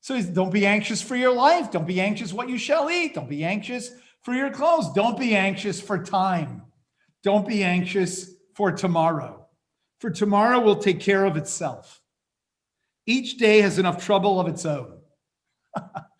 So 0.00 0.20
don't 0.20 0.52
be 0.52 0.66
anxious 0.66 1.00
for 1.00 1.14
your 1.14 1.32
life. 1.32 1.70
Don't 1.70 1.86
be 1.86 2.00
anxious 2.00 2.32
what 2.32 2.48
you 2.48 2.58
shall 2.58 2.90
eat. 2.90 3.14
Don't 3.14 3.28
be 3.28 3.44
anxious 3.44 3.90
for 4.22 4.34
your 4.34 4.50
clothes. 4.50 4.92
Don't 4.94 5.18
be 5.18 5.36
anxious 5.36 5.80
for 5.80 6.02
time. 6.02 6.62
Don't 7.22 7.46
be 7.46 7.62
anxious 7.62 8.34
for 8.54 8.72
tomorrow. 8.72 9.46
For 10.00 10.10
tomorrow 10.10 10.58
will 10.58 10.76
take 10.76 10.98
care 10.98 11.24
of 11.24 11.36
itself. 11.36 12.00
Each 13.06 13.36
day 13.36 13.60
has 13.60 13.78
enough 13.78 14.04
trouble 14.04 14.40
of 14.40 14.48
its 14.48 14.66
own. 14.66 14.98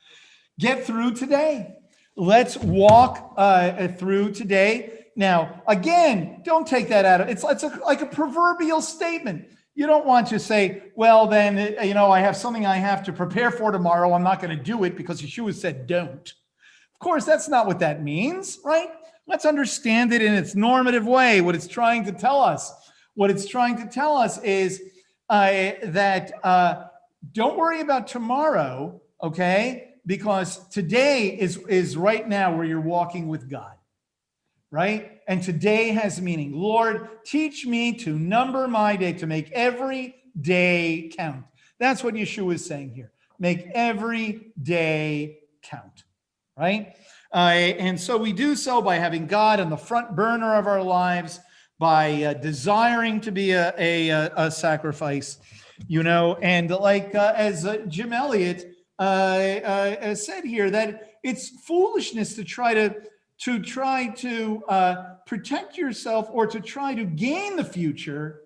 Get 0.58 0.84
through 0.84 1.14
today. 1.14 1.76
Let's 2.16 2.56
walk 2.58 3.34
uh, 3.36 3.88
through 3.88 4.32
today 4.32 5.02
now, 5.14 5.62
again, 5.66 6.40
don't 6.42 6.66
take 6.66 6.88
that 6.88 7.04
out 7.04 7.20
of 7.20 7.28
it's, 7.28 7.44
it's 7.44 7.62
a, 7.62 7.80
like 7.84 8.00
a 8.00 8.06
proverbial 8.06 8.80
statement. 8.80 9.46
You 9.74 9.86
don't 9.86 10.06
want 10.06 10.26
to 10.28 10.38
say, 10.38 10.84
well, 10.94 11.26
then, 11.26 11.76
uh, 11.78 11.82
you 11.82 11.94
know, 11.94 12.10
I 12.10 12.20
have 12.20 12.36
something 12.36 12.66
I 12.66 12.76
have 12.76 13.02
to 13.04 13.12
prepare 13.12 13.50
for 13.50 13.72
tomorrow. 13.72 14.12
I'm 14.12 14.22
not 14.22 14.40
going 14.40 14.56
to 14.56 14.62
do 14.62 14.84
it 14.84 14.96
because 14.96 15.20
Yeshua 15.20 15.54
said 15.54 15.86
don't. 15.86 16.32
Of 16.94 16.98
course, 16.98 17.24
that's 17.24 17.48
not 17.48 17.66
what 17.66 17.78
that 17.80 18.02
means, 18.02 18.58
right? 18.64 18.88
Let's 19.26 19.44
understand 19.44 20.12
it 20.12 20.22
in 20.22 20.34
its 20.34 20.54
normative 20.54 21.06
way, 21.06 21.40
what 21.40 21.54
it's 21.54 21.68
trying 21.68 22.04
to 22.04 22.12
tell 22.12 22.40
us. 22.40 22.72
What 23.14 23.30
it's 23.30 23.46
trying 23.46 23.76
to 23.78 23.86
tell 23.86 24.16
us 24.16 24.38
is 24.42 24.82
uh, 25.28 25.72
that 25.84 26.32
uh, 26.42 26.84
don't 27.32 27.56
worry 27.56 27.80
about 27.80 28.06
tomorrow, 28.06 29.00
okay? 29.22 29.91
Because 30.04 30.66
today 30.68 31.28
is, 31.28 31.58
is 31.68 31.96
right 31.96 32.28
now 32.28 32.56
where 32.56 32.64
you're 32.64 32.80
walking 32.80 33.28
with 33.28 33.48
God 33.48 33.72
right? 34.72 35.20
And 35.28 35.42
today 35.42 35.90
has 35.90 36.20
meaning. 36.20 36.52
Lord, 36.52 37.08
teach 37.24 37.64
me 37.64 37.92
to 37.98 38.18
number 38.18 38.66
my 38.66 38.96
day, 38.96 39.12
to 39.12 39.26
make 39.26 39.52
every 39.52 40.16
day 40.40 41.12
count. 41.16 41.44
That's 41.78 42.02
what 42.02 42.14
Yeshua 42.14 42.54
is 42.54 42.64
saying 42.64 42.94
here. 42.94 43.12
Make 43.38 43.68
every 43.74 44.52
day 44.60 45.40
count, 45.62 46.04
right? 46.56 46.96
Uh, 47.32 47.36
and 47.36 48.00
so 48.00 48.16
we 48.16 48.32
do 48.32 48.56
so 48.56 48.80
by 48.80 48.96
having 48.96 49.26
God 49.26 49.60
on 49.60 49.68
the 49.68 49.76
front 49.76 50.16
burner 50.16 50.54
of 50.54 50.66
our 50.66 50.82
lives, 50.82 51.38
by 51.78 52.22
uh, 52.22 52.32
desiring 52.34 53.20
to 53.20 53.30
be 53.30 53.52
a, 53.52 53.74
a, 53.78 54.30
a, 54.36 54.50
sacrifice, 54.50 55.38
you 55.86 56.02
know, 56.02 56.36
and 56.40 56.70
like 56.70 57.14
uh, 57.14 57.32
as 57.36 57.66
uh, 57.66 57.78
Jim 57.88 58.12
Elliot 58.12 58.72
uh, 58.98 59.02
uh, 59.02 60.14
said 60.14 60.44
here, 60.44 60.70
that 60.70 61.18
it's 61.22 61.48
foolishness 61.64 62.34
to 62.36 62.44
try 62.44 62.74
to 62.74 62.94
to 63.40 63.58
try 63.60 64.06
to 64.08 64.62
uh, 64.68 64.94
protect 65.26 65.76
yourself 65.76 66.28
or 66.30 66.46
to 66.46 66.60
try 66.60 66.94
to 66.94 67.04
gain 67.04 67.56
the 67.56 67.64
future, 67.64 68.42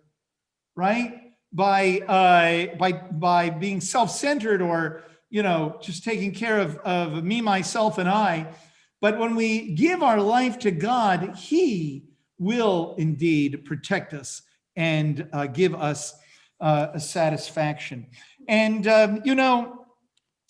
right? 0.74 1.32
By 1.52 2.00
uh, 2.00 2.76
by 2.76 2.92
by 2.92 3.50
being 3.50 3.80
self-centered 3.80 4.62
or 4.62 5.04
you 5.28 5.42
know 5.42 5.78
just 5.82 6.04
taking 6.04 6.32
care 6.32 6.58
of 6.58 6.76
of 6.78 7.24
me, 7.24 7.40
myself, 7.40 7.98
and 7.98 8.08
I. 8.08 8.54
But 9.00 9.18
when 9.18 9.36
we 9.36 9.72
give 9.72 10.02
our 10.02 10.20
life 10.20 10.58
to 10.60 10.70
God, 10.70 11.36
He 11.36 12.04
will 12.38 12.94
indeed 12.98 13.64
protect 13.64 14.14
us 14.14 14.42
and 14.76 15.28
uh, 15.32 15.46
give 15.46 15.74
us 15.74 16.14
uh, 16.60 16.88
a 16.94 17.00
satisfaction. 17.00 18.06
And 18.48 18.86
um, 18.86 19.20
you 19.24 19.34
know, 19.34 19.75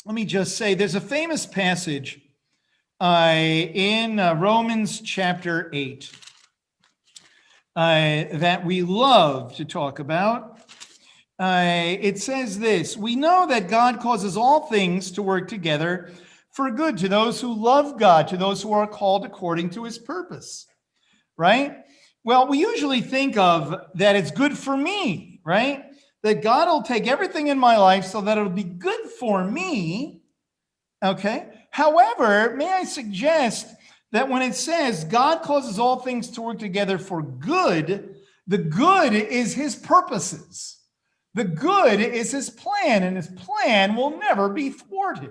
let 0.06 0.14
me 0.14 0.24
just 0.24 0.56
say, 0.56 0.74
there's 0.74 0.94
a 0.94 1.00
famous 1.00 1.46
passage 1.46 2.20
uh, 3.00 3.32
in 3.34 4.20
uh, 4.20 4.34
Romans 4.34 5.00
chapter 5.00 5.68
8 5.72 6.12
uh, 7.74 7.80
that 8.34 8.64
we 8.64 8.82
love 8.82 9.56
to 9.56 9.64
talk 9.64 9.98
about. 9.98 10.60
Uh, 11.40 11.96
it 12.00 12.20
says 12.20 12.60
this 12.60 12.96
We 12.96 13.16
know 13.16 13.48
that 13.48 13.68
God 13.68 13.98
causes 13.98 14.36
all 14.36 14.68
things 14.68 15.10
to 15.10 15.24
work 15.24 15.48
together 15.48 16.12
for 16.52 16.70
good 16.70 16.98
to 16.98 17.08
those 17.08 17.40
who 17.40 17.52
love 17.52 17.98
God, 17.98 18.28
to 18.28 18.36
those 18.36 18.62
who 18.62 18.72
are 18.72 18.86
called 18.86 19.24
according 19.24 19.70
to 19.70 19.82
his 19.82 19.98
purpose, 19.98 20.66
right? 21.36 21.78
Well, 22.22 22.46
we 22.46 22.58
usually 22.58 23.00
think 23.00 23.36
of 23.36 23.74
that 23.96 24.14
it's 24.14 24.30
good 24.30 24.56
for 24.56 24.76
me, 24.76 25.40
right? 25.44 25.85
That 26.26 26.42
God 26.42 26.66
will 26.66 26.82
take 26.82 27.06
everything 27.06 27.46
in 27.46 27.56
my 27.56 27.76
life 27.76 28.04
so 28.04 28.20
that 28.20 28.36
it'll 28.36 28.50
be 28.50 28.64
good 28.64 29.10
for 29.20 29.44
me, 29.44 30.22
okay? 31.00 31.50
However, 31.70 32.56
may 32.56 32.68
I 32.68 32.82
suggest 32.82 33.72
that 34.10 34.28
when 34.28 34.42
it 34.42 34.56
says 34.56 35.04
God 35.04 35.42
causes 35.42 35.78
all 35.78 36.00
things 36.00 36.28
to 36.30 36.42
work 36.42 36.58
together 36.58 36.98
for 36.98 37.22
good, 37.22 38.16
the 38.48 38.58
good 38.58 39.12
is 39.12 39.54
his 39.54 39.76
purposes. 39.76 40.80
The 41.34 41.44
good 41.44 42.00
is 42.00 42.32
his 42.32 42.50
plan, 42.50 43.04
and 43.04 43.16
his 43.16 43.28
plan 43.28 43.94
will 43.94 44.18
never 44.18 44.48
be 44.48 44.70
thwarted. 44.70 45.30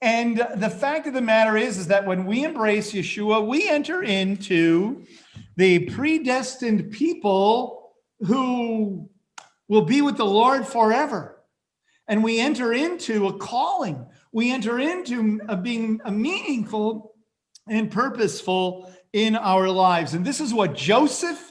And 0.00 0.46
the 0.54 0.70
fact 0.70 1.08
of 1.08 1.14
the 1.14 1.20
matter 1.20 1.56
is, 1.56 1.76
is 1.76 1.88
that 1.88 2.06
when 2.06 2.24
we 2.24 2.44
embrace 2.44 2.92
Yeshua, 2.92 3.44
we 3.44 3.68
enter 3.68 4.04
into 4.04 5.04
the 5.56 5.88
predestined 5.88 6.92
people 6.92 7.94
who 8.20 9.10
will 9.68 9.82
be 9.82 10.02
with 10.02 10.16
the 10.16 10.26
Lord 10.26 10.66
forever. 10.66 11.36
And 12.06 12.24
we 12.24 12.40
enter 12.40 12.72
into 12.72 13.28
a 13.28 13.36
calling 13.36 14.06
we 14.32 14.52
enter 14.52 14.78
into 14.78 15.40
a 15.48 15.56
being 15.56 16.00
a 16.04 16.12
meaningful 16.12 17.14
and 17.68 17.90
purposeful 17.90 18.92
in 19.12 19.36
our 19.36 19.68
lives. 19.68 20.14
And 20.14 20.24
this 20.24 20.40
is 20.40 20.52
what 20.52 20.74
Joseph 20.74 21.50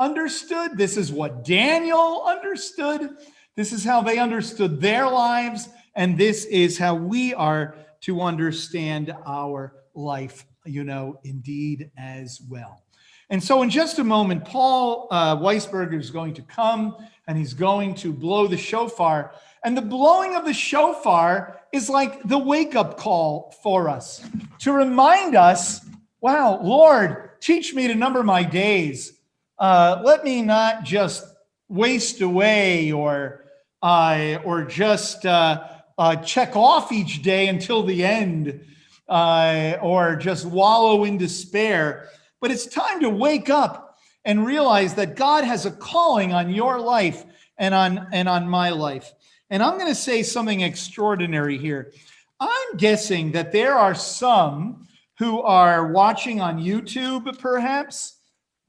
understood. 0.00 0.76
This 0.76 0.96
is 0.96 1.12
what 1.12 1.44
Daniel 1.44 2.24
understood. 2.26 3.10
This 3.56 3.72
is 3.72 3.84
how 3.84 4.02
they 4.02 4.18
understood 4.18 4.80
their 4.80 5.08
lives. 5.08 5.68
And 5.94 6.18
this 6.18 6.44
is 6.46 6.76
how 6.76 6.94
we 6.94 7.32
are 7.32 7.76
to 8.02 8.20
understand 8.20 9.14
our 9.24 9.72
life, 9.94 10.44
you 10.66 10.84
know, 10.84 11.18
indeed 11.24 11.90
as 11.96 12.40
well. 12.48 12.82
And 13.28 13.42
so, 13.42 13.62
in 13.62 13.70
just 13.70 13.98
a 13.98 14.04
moment, 14.04 14.44
Paul 14.44 15.08
uh, 15.10 15.36
Weisberger 15.36 15.98
is 15.98 16.10
going 16.10 16.34
to 16.34 16.42
come 16.42 16.96
and 17.26 17.36
he's 17.36 17.54
going 17.54 17.94
to 17.96 18.12
blow 18.12 18.46
the 18.46 18.56
shofar. 18.56 19.32
And 19.64 19.76
the 19.76 19.82
blowing 19.82 20.36
of 20.36 20.44
the 20.44 20.54
shofar 20.54 21.60
is 21.72 21.90
like 21.90 22.22
the 22.22 22.38
wake 22.38 22.76
up 22.76 22.96
call 22.98 23.52
for 23.62 23.88
us 23.88 24.24
to 24.60 24.72
remind 24.72 25.34
us 25.34 25.80
wow, 26.20 26.60
Lord, 26.60 27.30
teach 27.40 27.74
me 27.74 27.86
to 27.88 27.94
number 27.94 28.22
my 28.22 28.42
days. 28.42 29.12
uh, 29.58 30.02
let 30.04 30.24
me 30.24 30.42
not 30.42 30.84
just 30.84 31.24
waste 31.68 32.20
away 32.20 32.92
or 32.92 33.44
uh, 33.82 34.38
or 34.44 34.64
just 34.64 35.24
uh, 35.26 35.62
uh, 35.98 36.16
check 36.16 36.56
off 36.56 36.92
each 36.92 37.22
day 37.22 37.48
until 37.48 37.82
the 37.82 38.04
end 38.04 38.60
or 39.08 40.16
just 40.16 40.44
wallow 40.44 41.04
in 41.04 41.18
despair. 41.18 42.08
But 42.40 42.50
it's 42.50 42.66
time 42.66 43.00
to 43.00 43.10
wake 43.10 43.50
up 43.50 43.98
and 44.24 44.44
realize 44.44 44.94
that 44.94 45.16
God 45.16 45.44
has 45.44 45.66
a 45.66 45.70
calling 45.70 46.32
on 46.32 46.50
your 46.50 46.80
life 46.80 47.24
and 47.58 47.74
on 47.74 48.08
and 48.12 48.28
on 48.28 48.48
my 48.48 48.70
life. 48.70 49.12
And 49.50 49.62
I'm 49.62 49.78
going 49.78 49.90
to 49.90 49.94
say 49.94 50.22
something 50.22 50.60
extraordinary 50.60 51.56
here. 51.56 51.92
I'm 52.40 52.76
guessing 52.76 53.32
that 53.32 53.52
there 53.52 53.74
are 53.74 53.94
some 53.94 54.86
who 55.18 55.40
are 55.40 55.92
watching 55.92 56.40
on 56.40 56.62
YouTube, 56.62 57.38
perhaps, 57.38 58.18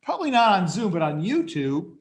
probably 0.01 0.31
not 0.31 0.61
on 0.61 0.67
Zoom, 0.69 0.91
but 0.91 1.01
on 1.01 1.21
YouTube, 1.21 1.95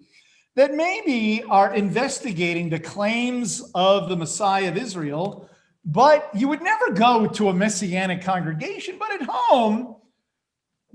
that 0.55 0.75
maybe 0.75 1.43
are 1.45 1.75
investigating 1.75 2.69
the 2.69 2.79
claims 2.79 3.71
of 3.75 4.09
the 4.09 4.17
Messiah 4.17 4.69
of 4.69 4.77
Israel, 4.77 5.51
but 5.85 6.31
you 6.35 6.49
would 6.49 6.63
never 6.63 6.93
go 6.93 7.27
to 7.27 7.49
a 7.49 7.55
messianic 7.55 8.23
congregation, 8.23 8.97
but 8.99 9.13
at 9.13 9.27
home, 9.29 9.97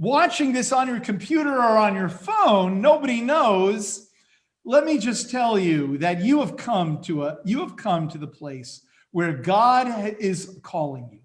watching 0.01 0.51
this 0.51 0.71
on 0.71 0.87
your 0.87 0.99
computer 0.99 1.55
or 1.55 1.77
on 1.77 1.93
your 1.93 2.09
phone, 2.09 2.81
nobody 2.81 3.21
knows. 3.21 4.09
Let 4.65 4.83
me 4.83 4.97
just 4.97 5.29
tell 5.29 5.59
you 5.59 5.99
that 5.99 6.23
you 6.23 6.39
have 6.39 6.57
come 6.57 7.01
to 7.03 7.23
a 7.23 7.37
you 7.45 7.59
have 7.59 7.77
come 7.77 8.09
to 8.09 8.17
the 8.17 8.27
place 8.27 8.81
where 9.11 9.31
God 9.31 10.15
is 10.19 10.59
calling 10.63 11.07
you. 11.11 11.19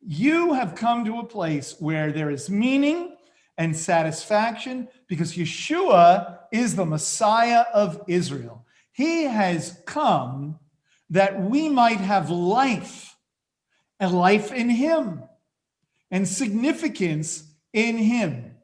You 0.00 0.52
have 0.52 0.76
come 0.76 1.04
to 1.04 1.18
a 1.18 1.24
place 1.24 1.74
where 1.80 2.12
there 2.12 2.30
is 2.30 2.48
meaning 2.48 3.16
and 3.58 3.76
satisfaction 3.76 4.88
because 5.08 5.34
Yeshua 5.34 6.38
is 6.52 6.76
the 6.76 6.86
Messiah 6.86 7.64
of 7.74 8.00
Israel. 8.06 8.64
He 8.92 9.24
has 9.24 9.80
come 9.86 10.58
that 11.10 11.40
we 11.40 11.68
might 11.68 11.98
have 11.98 12.30
life 12.30 13.16
and 13.98 14.12
life 14.12 14.52
in 14.52 14.70
Him 14.70 15.24
and 16.12 16.26
significance 16.28 17.51
in 17.72 17.96
Him 17.96 18.54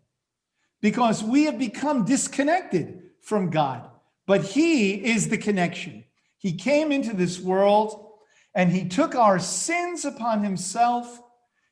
because 0.81 1.23
we 1.23 1.45
have 1.45 1.59
become 1.59 2.05
disconnected 2.05 3.03
from 3.23 3.51
God. 3.51 3.89
But 4.27 4.45
He 4.45 4.95
is 4.95 5.29
the 5.29 5.39
connection. 5.39 6.05
He 6.39 6.53
came 6.53 6.93
into 6.93 7.15
this 7.15 7.41
world 7.41 8.13
and 8.55 8.71
He 8.71 8.89
took 8.89 9.15
our 9.15 9.39
sins 9.39 10.05
upon 10.05 10.43
Himself 10.43 11.21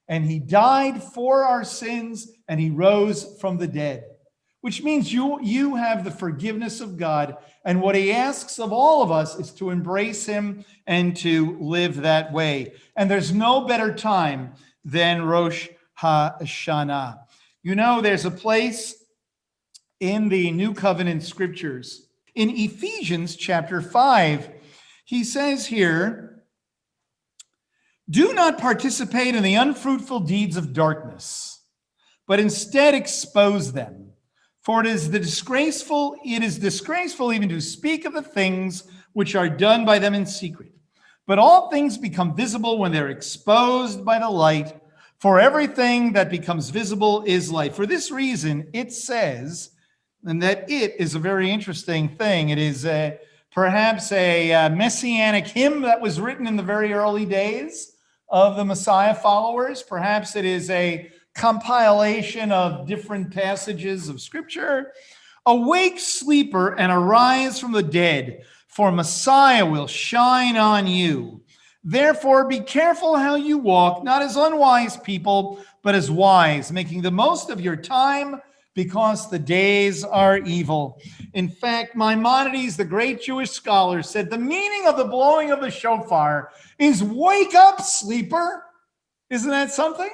and 0.08 0.24
He 0.24 0.38
died 0.38 1.02
for 1.02 1.44
our 1.44 1.64
sins 1.64 2.28
and 2.48 2.60
He 2.60 2.70
rose 2.70 3.38
from 3.40 3.58
the 3.58 3.68
dead 3.68 4.04
which 4.66 4.82
means 4.82 5.12
you 5.12 5.38
you 5.42 5.76
have 5.76 6.02
the 6.02 6.10
forgiveness 6.10 6.80
of 6.80 6.96
God 6.96 7.36
and 7.64 7.80
what 7.80 7.94
he 7.94 8.10
asks 8.10 8.58
of 8.58 8.72
all 8.72 9.00
of 9.00 9.12
us 9.12 9.38
is 9.38 9.52
to 9.52 9.70
embrace 9.70 10.26
him 10.26 10.64
and 10.88 11.16
to 11.18 11.56
live 11.60 11.98
that 11.98 12.32
way 12.32 12.72
and 12.96 13.08
there's 13.08 13.32
no 13.32 13.60
better 13.60 13.94
time 13.94 14.54
than 14.84 15.22
Rosh 15.22 15.68
Hashanah 16.00 17.20
you 17.66 17.74
know 17.74 18.00
there's 18.00 18.24
a 18.24 18.30
place 18.30 18.94
in 19.98 20.28
the 20.28 20.52
new 20.52 20.72
covenant 20.72 21.24
scriptures 21.24 22.06
in 22.36 22.48
Ephesians 22.50 23.34
chapter 23.34 23.82
5 23.82 24.48
he 25.04 25.24
says 25.24 25.66
here 25.66 26.44
do 28.08 28.32
not 28.34 28.58
participate 28.58 29.34
in 29.34 29.42
the 29.42 29.56
unfruitful 29.56 30.20
deeds 30.20 30.56
of 30.56 30.72
darkness 30.72 31.60
but 32.28 32.38
instead 32.38 32.94
expose 32.94 33.72
them 33.72 34.12
for 34.62 34.80
it 34.80 34.86
is 34.86 35.10
the 35.10 35.20
disgraceful, 35.20 36.16
it 36.24 36.42
is 36.42 36.58
disgraceful 36.58 37.32
even 37.32 37.48
to 37.50 37.60
speak 37.60 38.04
of 38.04 38.12
the 38.12 38.22
things 38.22 38.82
which 39.12 39.36
are 39.36 39.48
done 39.48 39.84
by 39.84 40.00
them 40.00 40.12
in 40.12 40.26
secret. 40.26 40.72
But 41.24 41.38
all 41.38 41.70
things 41.70 41.96
become 41.96 42.34
visible 42.34 42.76
when 42.76 42.90
they're 42.90 43.10
exposed 43.10 44.04
by 44.04 44.18
the 44.18 44.28
light. 44.28 44.76
For 45.18 45.40
everything 45.40 46.12
that 46.12 46.30
becomes 46.30 46.70
visible 46.70 47.24
is 47.26 47.50
light. 47.50 47.74
For 47.74 47.86
this 47.86 48.10
reason, 48.10 48.68
it 48.72 48.92
says, 48.92 49.70
and 50.24 50.42
that 50.42 50.70
it 50.70 50.96
is 50.98 51.14
a 51.14 51.18
very 51.18 51.50
interesting 51.50 52.08
thing. 52.16 52.50
It 52.50 52.58
is 52.58 52.84
a, 52.84 53.18
perhaps 53.50 54.12
a, 54.12 54.50
a 54.50 54.70
messianic 54.70 55.46
hymn 55.46 55.82
that 55.82 56.00
was 56.00 56.20
written 56.20 56.46
in 56.46 56.56
the 56.56 56.62
very 56.62 56.92
early 56.92 57.24
days 57.24 57.92
of 58.28 58.56
the 58.56 58.64
Messiah 58.64 59.14
followers. 59.14 59.82
Perhaps 59.82 60.36
it 60.36 60.44
is 60.44 60.68
a 60.68 61.10
compilation 61.34 62.52
of 62.52 62.86
different 62.86 63.32
passages 63.32 64.08
of 64.08 64.20
scripture. 64.20 64.92
Awake, 65.46 65.98
sleeper, 65.98 66.74
and 66.74 66.90
arise 66.92 67.58
from 67.58 67.72
the 67.72 67.82
dead, 67.82 68.42
for 68.66 68.90
Messiah 68.92 69.64
will 69.64 69.86
shine 69.86 70.56
on 70.56 70.86
you. 70.86 71.42
Therefore, 71.88 72.48
be 72.48 72.58
careful 72.58 73.16
how 73.16 73.36
you 73.36 73.58
walk, 73.58 74.02
not 74.02 74.20
as 74.20 74.34
unwise 74.34 74.96
people, 74.96 75.60
but 75.84 75.94
as 75.94 76.10
wise, 76.10 76.72
making 76.72 77.02
the 77.02 77.12
most 77.12 77.48
of 77.48 77.60
your 77.60 77.76
time 77.76 78.42
because 78.74 79.30
the 79.30 79.38
days 79.38 80.02
are 80.02 80.38
evil. 80.38 81.00
In 81.32 81.48
fact, 81.48 81.94
Maimonides, 81.94 82.76
the 82.76 82.84
great 82.84 83.22
Jewish 83.22 83.52
scholar, 83.52 84.02
said 84.02 84.30
the 84.30 84.36
meaning 84.36 84.88
of 84.88 84.96
the 84.96 85.04
blowing 85.04 85.52
of 85.52 85.60
the 85.60 85.70
shofar 85.70 86.50
is 86.76 87.04
wake 87.04 87.54
up, 87.54 87.80
sleeper. 87.80 88.64
Isn't 89.30 89.50
that 89.50 89.70
something? 89.70 90.10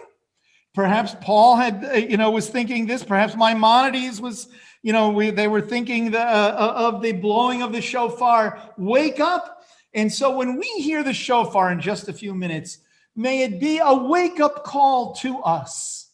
Perhaps 0.74 1.16
Paul 1.22 1.56
had, 1.56 1.84
uh, 1.86 1.92
you 1.94 2.18
know, 2.18 2.30
was 2.30 2.50
thinking 2.50 2.86
this. 2.86 3.02
Perhaps 3.02 3.34
Maimonides 3.34 4.20
was, 4.20 4.48
you 4.82 4.92
know, 4.92 5.08
we, 5.08 5.30
they 5.30 5.48
were 5.48 5.62
thinking 5.62 6.10
the, 6.10 6.20
uh, 6.20 6.22
uh, 6.22 6.88
of 6.92 7.00
the 7.00 7.12
blowing 7.12 7.62
of 7.62 7.72
the 7.72 7.80
shofar. 7.80 8.60
Wake 8.76 9.20
up. 9.20 9.61
And 9.94 10.12
so 10.12 10.36
when 10.36 10.56
we 10.56 10.66
hear 10.80 11.02
the 11.02 11.12
shofar 11.12 11.70
in 11.70 11.80
just 11.80 12.08
a 12.08 12.12
few 12.12 12.34
minutes, 12.34 12.78
may 13.14 13.42
it 13.42 13.60
be 13.60 13.78
a 13.78 13.94
wake 13.94 14.40
up 14.40 14.64
call 14.64 15.14
to 15.16 15.38
us, 15.40 16.10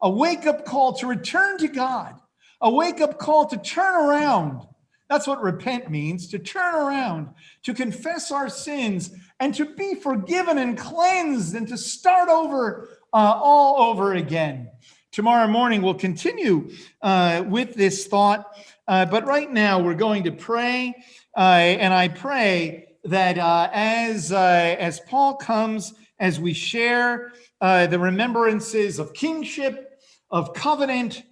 a 0.00 0.10
wake 0.10 0.46
up 0.46 0.64
call 0.64 0.92
to 0.94 1.06
return 1.06 1.58
to 1.58 1.68
God, 1.68 2.20
a 2.60 2.70
wake 2.70 3.00
up 3.00 3.18
call 3.18 3.46
to 3.46 3.56
turn 3.56 3.94
around. 3.94 4.66
That's 5.08 5.26
what 5.26 5.42
repent 5.42 5.90
means 5.90 6.28
to 6.28 6.38
turn 6.38 6.74
around, 6.74 7.28
to 7.62 7.74
confess 7.74 8.30
our 8.30 8.48
sins, 8.48 9.10
and 9.40 9.54
to 9.54 9.74
be 9.74 9.94
forgiven 9.94 10.58
and 10.58 10.76
cleansed, 10.76 11.54
and 11.54 11.68
to 11.68 11.78
start 11.78 12.28
over 12.28 12.88
uh, 13.12 13.38
all 13.42 13.90
over 13.90 14.14
again. 14.14 14.70
Tomorrow 15.12 15.46
morning, 15.46 15.80
we'll 15.80 15.94
continue 15.94 16.70
uh, 17.00 17.44
with 17.46 17.74
this 17.74 18.06
thought. 18.06 18.50
Uh, 18.88 19.06
but 19.06 19.26
right 19.26 19.50
now, 19.50 19.80
we're 19.80 19.94
going 19.94 20.24
to 20.24 20.32
pray. 20.32 20.94
Uh, 21.36 21.40
and 21.40 21.94
I 21.94 22.08
pray 22.08 22.83
that 23.04 23.38
uh, 23.38 23.68
as, 23.72 24.32
uh, 24.32 24.76
as 24.78 25.00
Paul 25.00 25.36
comes, 25.36 25.94
as 26.18 26.40
we 26.40 26.52
share 26.52 27.32
the 27.60 27.98
remembrances 27.98 28.98
of 28.98 29.12
kingship, 29.14 30.00
of 30.30 30.54
covenant, 30.54 31.22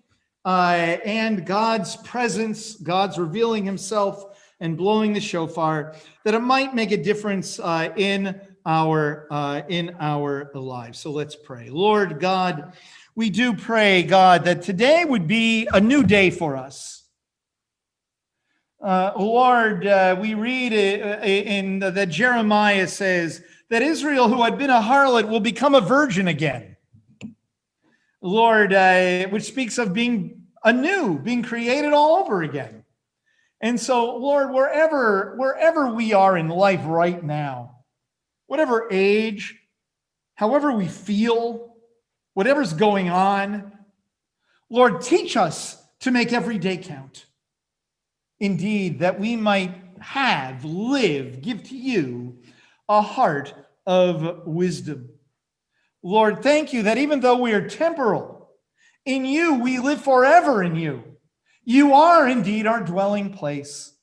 and 0.44 1.46
God's 1.46 1.96
presence, 1.96 2.76
God's 2.76 3.18
revealing 3.18 3.64
himself 3.64 4.24
and 4.60 4.76
blowing 4.76 5.12
the 5.12 5.20
shofar, 5.20 5.94
that 6.24 6.34
it 6.34 6.40
might 6.40 6.74
make 6.74 6.90
a 6.90 7.02
difference 7.02 7.58
in 7.96 8.40
our 8.64 9.26
uh, 9.30 9.62
in 9.68 9.96
our 10.00 10.50
lives. 10.54 10.98
So 10.98 11.10
let's 11.10 11.34
pray. 11.34 11.70
Lord 11.70 12.20
God, 12.20 12.74
we 13.14 13.30
do 13.30 13.54
pray, 13.54 14.02
God, 14.02 14.44
that 14.44 14.62
today 14.62 15.04
would 15.04 15.26
be 15.26 15.68
a 15.72 15.80
new 15.80 16.02
day 16.02 16.30
for 16.30 16.56
us. 16.56 17.01
Uh, 18.82 19.12
Lord, 19.16 19.86
uh, 19.86 20.16
we 20.20 20.34
read 20.34 20.72
uh, 20.72 21.22
in 21.22 21.78
that 21.78 22.08
Jeremiah 22.08 22.88
says 22.88 23.40
that 23.70 23.80
Israel, 23.80 24.28
who 24.28 24.42
had 24.42 24.58
been 24.58 24.70
a 24.70 24.80
harlot, 24.80 25.28
will 25.28 25.38
become 25.38 25.76
a 25.76 25.80
virgin 25.80 26.26
again. 26.26 26.76
Lord, 28.20 28.72
uh, 28.72 29.28
which 29.28 29.44
speaks 29.44 29.78
of 29.78 29.94
being 29.94 30.42
anew, 30.64 31.16
being 31.20 31.44
created 31.44 31.92
all 31.92 32.16
over 32.16 32.42
again. 32.42 32.84
And 33.60 33.78
so, 33.78 34.16
Lord, 34.16 34.52
wherever 34.52 35.36
wherever 35.36 35.94
we 35.94 36.12
are 36.12 36.36
in 36.36 36.48
life 36.48 36.82
right 36.84 37.22
now, 37.22 37.76
whatever 38.48 38.88
age, 38.90 39.60
however 40.34 40.72
we 40.72 40.88
feel, 40.88 41.76
whatever's 42.34 42.72
going 42.72 43.10
on. 43.10 43.70
Lord, 44.68 45.02
teach 45.02 45.36
us 45.36 45.80
to 46.00 46.10
make 46.10 46.32
every 46.32 46.58
day 46.58 46.78
count. 46.78 47.26
Indeed, 48.42 48.98
that 48.98 49.20
we 49.20 49.36
might 49.36 49.72
have, 50.00 50.64
live, 50.64 51.42
give 51.42 51.62
to 51.68 51.76
you 51.76 52.38
a 52.88 53.00
heart 53.00 53.54
of 53.86 54.44
wisdom. 54.44 55.10
Lord, 56.02 56.42
thank 56.42 56.72
you 56.72 56.82
that 56.82 56.98
even 56.98 57.20
though 57.20 57.36
we 57.36 57.52
are 57.52 57.68
temporal, 57.68 58.50
in 59.04 59.24
you 59.24 59.60
we 59.60 59.78
live 59.78 60.02
forever 60.02 60.60
in 60.60 60.74
you. 60.74 61.04
You 61.64 61.94
are 61.94 62.28
indeed 62.28 62.66
our 62.66 62.82
dwelling 62.82 63.32
place. 63.32 63.94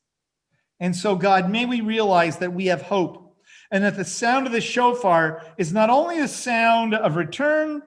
And 0.80 0.96
so, 0.96 1.18
God, 1.18 1.50
may 1.50 1.66
we 1.66 1.82
realize 1.82 2.38
that 2.38 2.54
we 2.54 2.68
have 2.68 2.84
hope 2.84 3.36
and 3.72 3.84
that 3.84 3.98
the 3.98 4.06
sound 4.06 4.48
of 4.48 4.54
the 4.54 4.62
shofar 4.62 5.44
is 5.58 5.74
not 5.74 5.90
only 5.90 6.20
a 6.20 6.30
sound 6.30 6.94
of 6.94 7.18
return 7.18 7.82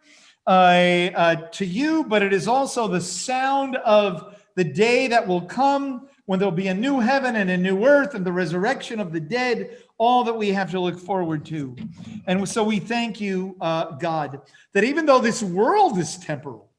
uh, 0.47 0.51
uh, 0.51 1.35
to 1.53 1.65
you, 1.65 2.05
but 2.05 2.23
it 2.23 2.35
is 2.35 2.47
also 2.47 2.89
the 2.89 3.01
sound 3.01 3.77
of 3.77 4.37
the 4.55 4.65
day 4.65 5.07
that 5.07 5.27
will 5.27 5.41
come 5.41 6.11
when 6.27 6.39
there'll 6.39 6.53
be 6.53 6.69
a 6.69 6.75
new 6.75 7.01
heaven 7.01 7.37
and 7.37 7.51
a 7.51 7.57
new 7.57 7.85
earth 7.85 8.15
and 8.15 8.25
the 8.25 8.33
resurrection 8.33 9.01
of 9.01 9.13
the 9.13 9.21
dead, 9.21 9.77
all 9.99 10.25
that 10.25 10.37
we 10.37 10.51
have 10.51 10.71
to 10.71 10.81
look 10.81 10.99
forward 10.99 11.45
to. 11.47 11.77
And 12.27 12.49
so 12.49 12.63
we 12.63 12.79
thank 12.79 13.21
you, 13.21 13.57
uh, 13.61 13.93
God, 13.97 14.41
that 14.73 14.85
even 14.85 15.07
though 15.07 15.19
this 15.19 15.43
world 15.43 15.99
is 15.99 16.17
temporal, 16.19 16.71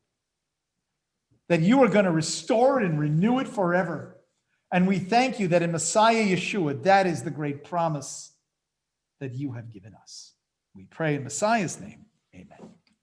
that 1.50 1.62
you 1.62 1.84
are 1.84 1.90
going 1.90 2.06
to 2.06 2.12
restore 2.12 2.82
it 2.82 2.86
and 2.86 3.00
renew 3.00 3.40
it 3.40 3.48
forever. 3.48 4.18
And 4.72 4.88
we 4.88 4.98
thank 4.98 5.40
you 5.40 5.50
that 5.50 5.62
in 5.62 5.72
Messiah 5.72 6.26
Yeshua, 6.26 6.82
that 6.84 7.06
is 7.06 7.24
the 7.24 7.30
great 7.30 7.64
promise 7.64 8.32
that 9.20 9.34
you 9.34 9.52
have 9.52 9.72
given 9.72 9.94
us. 9.94 10.34
We 10.74 10.86
pray 10.86 11.16
in 11.16 11.24
Messiah's 11.24 11.80
name. 11.80 12.06
Amen. 12.34 12.73